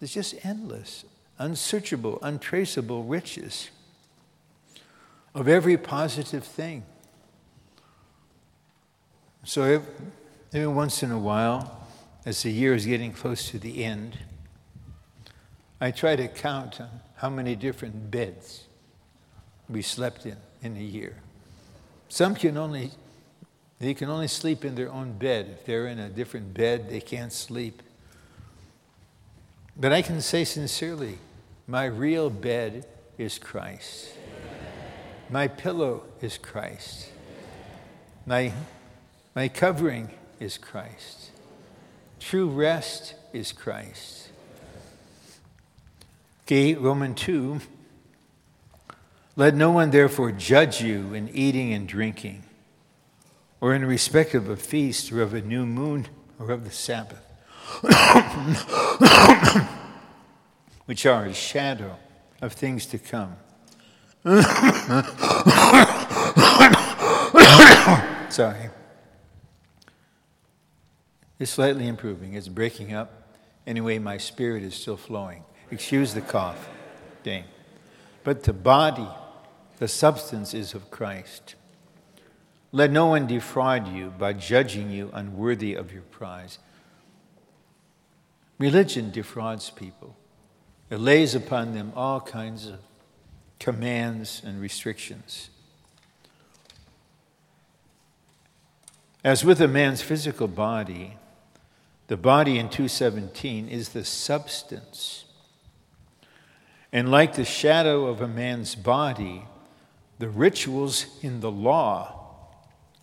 [0.00, 1.04] It's just endless,
[1.38, 3.70] unsearchable, untraceable riches
[5.34, 6.84] of every positive thing.
[9.44, 9.82] So
[10.52, 11.86] every, once in a while,
[12.26, 14.18] as the year is getting close to the end,
[15.80, 16.80] I try to count
[17.20, 18.64] how many different beds
[19.68, 21.16] we slept in in a year.
[22.08, 22.92] Some can only
[23.78, 25.56] they can only sleep in their own bed.
[25.58, 27.82] If they're in a different bed, they can't sleep.
[29.76, 31.18] But I can say sincerely,
[31.66, 34.12] my real bed is Christ.
[35.30, 37.10] My pillow is Christ.
[38.26, 38.52] My,
[39.34, 41.30] my covering is Christ.
[42.18, 44.29] True rest is Christ.
[46.50, 47.60] Okay, Roman 2
[49.36, 52.42] let no one therefore judge you in eating and drinking,
[53.60, 56.08] or in respect of a feast, or of a new moon,
[56.40, 57.24] or of the Sabbath,
[60.86, 61.96] which are a shadow
[62.42, 63.36] of things to come.
[68.28, 68.70] Sorry.
[71.38, 72.34] It's slightly improving.
[72.34, 73.36] It's breaking up.
[73.68, 75.44] Anyway, my spirit is still flowing.
[75.70, 76.68] Excuse the cough.
[77.22, 77.44] Dang.
[78.24, 79.08] But the body
[79.80, 81.54] the substance is of Christ.
[82.70, 86.58] Let no one defraud you by judging you unworthy of your prize.
[88.58, 90.16] Religion defrauds people.
[90.90, 92.80] It lays upon them all kinds of
[93.58, 95.48] commands and restrictions.
[99.24, 101.16] As with a man's physical body,
[102.08, 105.24] the body in 217 is the substance.
[106.92, 109.44] And like the shadow of a man's body,
[110.18, 112.20] the rituals in the law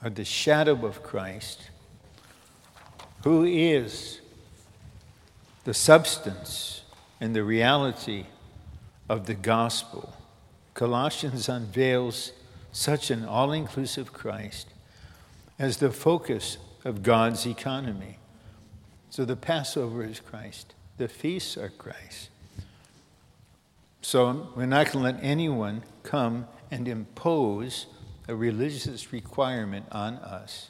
[0.03, 1.69] are the shadow of Christ,
[3.23, 4.19] who is
[5.63, 6.83] the substance
[7.19, 8.25] and the reality
[9.09, 10.13] of the gospel.
[10.73, 12.33] Colossians unveils
[12.71, 14.67] such an all inclusive Christ
[15.57, 18.19] as the focus of God's economy.
[19.09, 22.29] So the Passover is Christ, the feasts are Christ.
[24.07, 27.87] So we're not going to let anyone come and impose
[28.29, 30.69] a religious requirement on us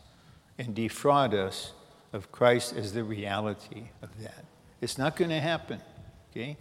[0.57, 1.71] and defraud us
[2.13, 4.43] of Christ as the reality of that.
[4.81, 5.79] It's not going to happen,
[6.31, 6.57] okay?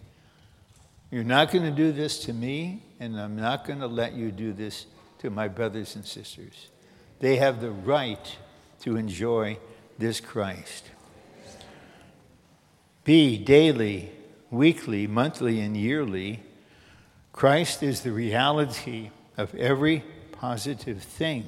[1.11, 4.31] You're not going to do this to me, and I'm not going to let you
[4.31, 4.85] do this
[5.21, 6.69] to my brothers and sisters.
[7.21, 8.37] They have the right
[8.81, 9.57] to enjoy
[9.99, 10.91] this Christ.
[13.03, 14.11] B, daily,
[14.51, 16.43] weekly, monthly, and yearly,
[17.37, 21.45] Christ is the reality of every positive thing,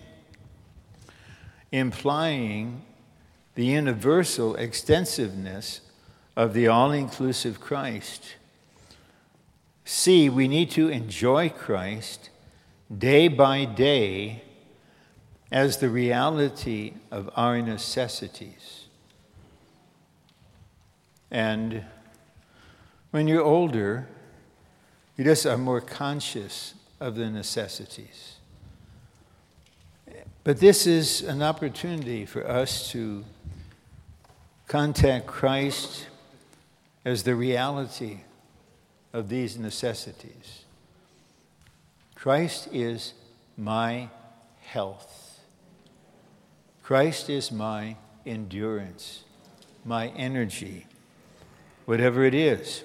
[1.73, 2.83] implying
[3.55, 5.81] the universal extensiveness
[6.37, 8.37] of the all inclusive Christ.
[9.87, 12.29] See, we need to enjoy Christ
[12.97, 14.43] day by day
[15.51, 18.85] as the reality of our necessities.
[21.31, 21.83] And
[23.11, 24.07] when you're older,
[25.19, 28.37] you just are more conscious of the necessities.
[30.45, 33.25] But this is an opportunity for us to
[34.69, 36.07] contact Christ
[37.05, 38.21] as the reality
[39.13, 40.65] of these necessities.
[42.15, 43.13] Christ is
[43.57, 44.11] my
[44.61, 45.41] health.
[46.83, 49.25] Christ is my endurance,
[49.85, 50.87] my energy,
[51.87, 52.85] whatever it is.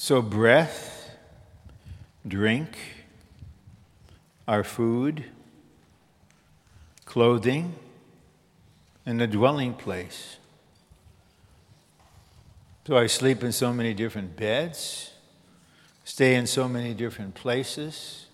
[0.00, 1.10] So, breath,
[2.26, 2.78] drink,
[4.46, 5.24] our food,
[7.04, 7.74] clothing,
[9.04, 10.36] and a dwelling place.
[12.86, 15.10] So, I sleep in so many different beds,
[16.04, 18.26] stay in so many different places.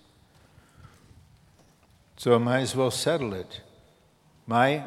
[2.15, 3.61] So, I might as well settle it.
[4.45, 4.83] My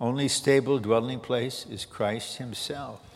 [0.00, 3.07] only stable dwelling place is Christ Himself.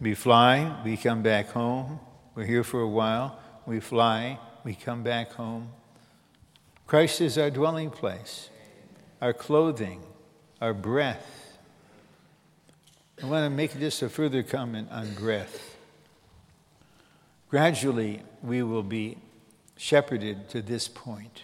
[0.00, 2.00] We fly, we come back home.
[2.34, 3.38] We're here for a while.
[3.66, 5.72] We fly, we come back home.
[6.86, 8.48] Christ is our dwelling place,
[9.20, 10.02] our clothing,
[10.58, 11.58] our breath.
[13.22, 15.76] I want to make just a further comment on breath.
[17.50, 19.18] Gradually, we will be
[19.76, 21.42] shepherded to this point.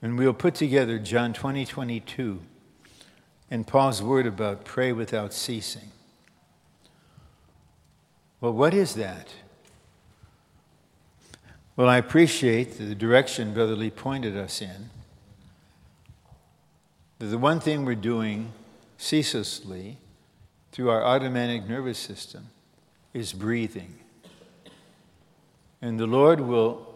[0.00, 2.40] And we'll put together John 20, 22
[3.52, 5.90] and Paul's word about pray without ceasing.
[8.40, 9.28] Well, what is that?
[11.76, 14.88] Well, I appreciate the direction Brother Lee pointed us in.
[17.18, 18.52] The one thing we're doing
[18.96, 19.98] ceaselessly
[20.72, 22.46] through our automatic nervous system
[23.12, 23.96] is breathing.
[25.82, 26.88] And the Lord will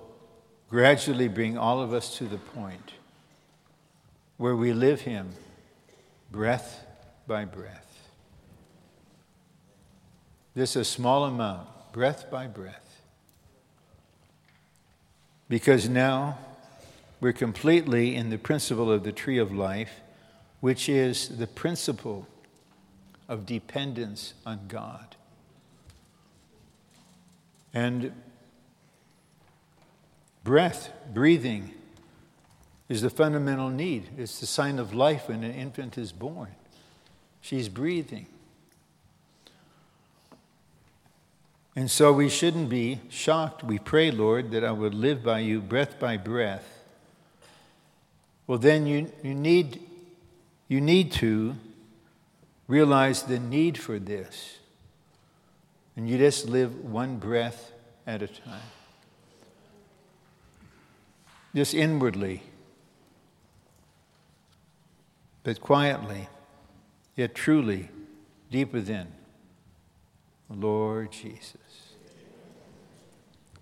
[0.71, 2.95] gradually bring all of us to the point
[4.39, 5.35] where we live Him
[6.37, 6.85] breath
[7.27, 8.11] by breath.
[10.55, 13.01] Just a small amount, breath by breath.
[15.49, 16.37] Because now
[17.23, 20.03] we're completely in the principle of the tree of life,
[20.61, 22.27] which is the principle
[23.31, 25.17] of dependence on God.
[27.73, 28.13] And
[30.45, 31.73] breath, breathing,
[32.89, 34.09] is the fundamental need.
[34.17, 36.55] It's the sign of life when an infant is born.
[37.41, 38.27] She's breathing.
[41.75, 43.63] And so we shouldn't be shocked.
[43.63, 46.67] We pray, Lord, that I would live by you breath by breath.
[48.47, 49.83] Well, then you, you, need,
[50.69, 51.57] you need to
[52.67, 54.59] realize the need for this.
[55.97, 57.73] And you just live one breath
[58.07, 58.61] at a time.
[61.55, 62.43] Just inwardly,
[65.47, 66.27] but quietly,
[67.15, 67.89] yet truly,
[68.51, 69.07] deep within.
[70.51, 71.93] Lord Jesus.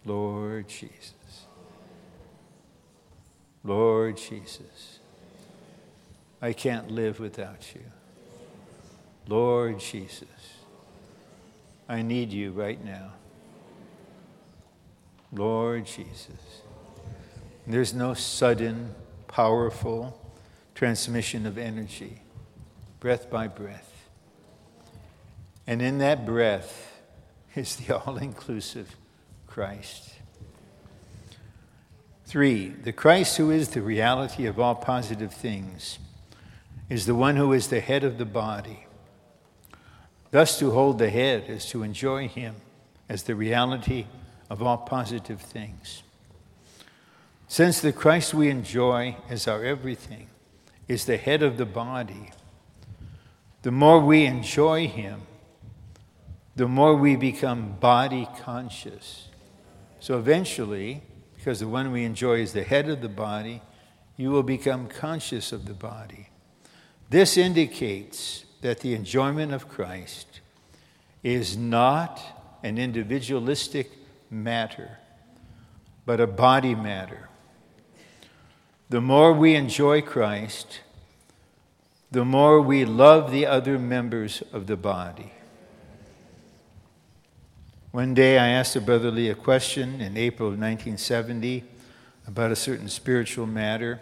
[0.06, 1.12] Lord Jesus.
[3.62, 5.00] Lord Jesus.
[6.40, 7.82] I can't live without you.
[9.28, 10.24] Lord Jesus,
[11.86, 13.12] I need you right now.
[15.30, 16.62] Lord Jesus.
[17.66, 18.94] There's no sudden,
[19.28, 20.23] powerful
[20.74, 22.20] transmission of energy,
[23.00, 24.08] breath by breath.
[25.66, 27.00] And in that breath
[27.54, 28.96] is the all inclusive
[29.46, 30.10] Christ.
[32.26, 35.98] Three, the Christ who is the reality of all positive things
[36.88, 38.86] is the one who is the head of the body.
[40.30, 42.56] Thus, to hold the head is to enjoy him
[43.08, 44.06] as the reality
[44.50, 46.02] of all positive things.
[47.46, 50.28] Since the Christ we enjoy is our everything
[50.88, 52.30] is the head of the body,
[53.62, 55.22] the more we enjoy him,
[56.56, 59.28] the more we become body conscious.
[60.00, 61.02] So eventually,
[61.36, 63.62] because the one we enjoy is the head of the body,
[64.16, 66.28] you will become conscious of the body.
[67.10, 70.40] This indicates that the enjoyment of Christ
[71.22, 72.20] is not
[72.62, 73.90] an individualistic
[74.30, 74.98] matter,
[76.06, 77.28] but a body matter.
[78.88, 80.80] The more we enjoy Christ,
[82.10, 85.32] the more we love the other members of the body.
[87.90, 91.64] One day I asked a brother Lee a question in April of 1970
[92.26, 94.00] about a certain spiritual matter.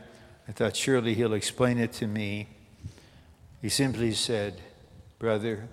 [0.48, 2.48] I thought surely he'll explain it to me.
[3.60, 4.60] He simply said,
[5.18, 5.68] Brother,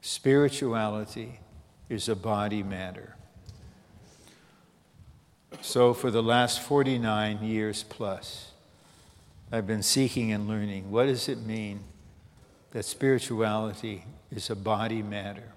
[0.00, 1.40] spirituality
[1.88, 3.16] is a body matter.
[5.62, 8.52] So, for the last 49 years plus,
[9.50, 11.80] I've been seeking and learning what does it mean
[12.72, 15.52] that spirituality is a body matter?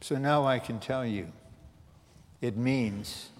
[0.00, 1.32] So now I can tell you
[2.40, 3.30] it means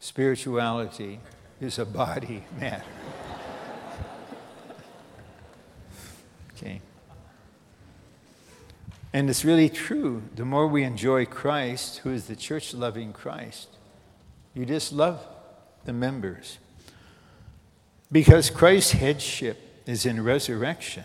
[0.00, 1.20] spirituality
[1.60, 2.84] is a body matter.
[6.56, 6.80] Okay.
[9.18, 10.22] And it's really true.
[10.36, 13.66] The more we enjoy Christ, who is the church loving Christ,
[14.54, 15.26] you just love
[15.84, 16.58] the members.
[18.12, 21.02] Because Christ's headship is in resurrection,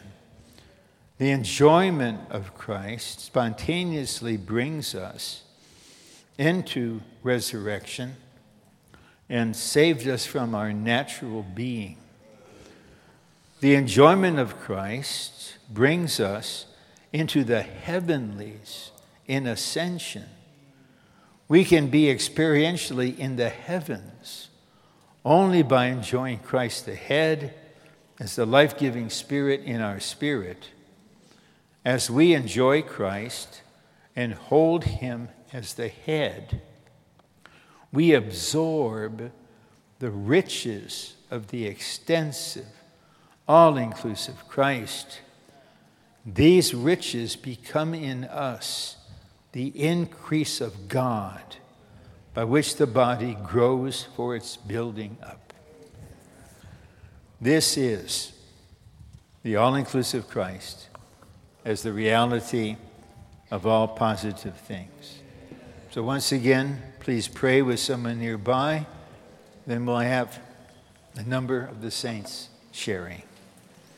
[1.17, 5.41] the enjoyment of Christ spontaneously brings us
[6.37, 8.17] into resurrection
[9.27, 11.97] and saved us from our natural being.
[13.59, 16.67] The enjoyment of Christ brings us
[17.13, 18.91] into the heavenlies
[19.27, 20.25] in ascension.
[21.47, 24.49] We can be experientially in the heavens
[25.23, 27.53] only by enjoying Christ the head
[28.19, 30.69] as the life giving spirit in our spirit.
[31.85, 33.61] As we enjoy Christ
[34.15, 36.61] and hold him as the head,
[37.91, 39.31] we absorb
[39.99, 42.65] the riches of the extensive
[43.47, 45.19] all inclusive Christ,
[46.25, 48.97] these riches become in us
[49.51, 51.41] the increase of God
[52.33, 55.53] by which the body grows for its building up.
[57.39, 58.31] This is
[59.43, 60.87] the all inclusive Christ
[61.65, 62.77] as the reality
[63.51, 65.19] of all positive things.
[65.91, 68.87] So, once again, please pray with someone nearby.
[69.67, 70.39] Then we'll have
[71.15, 73.21] a number of the saints sharing.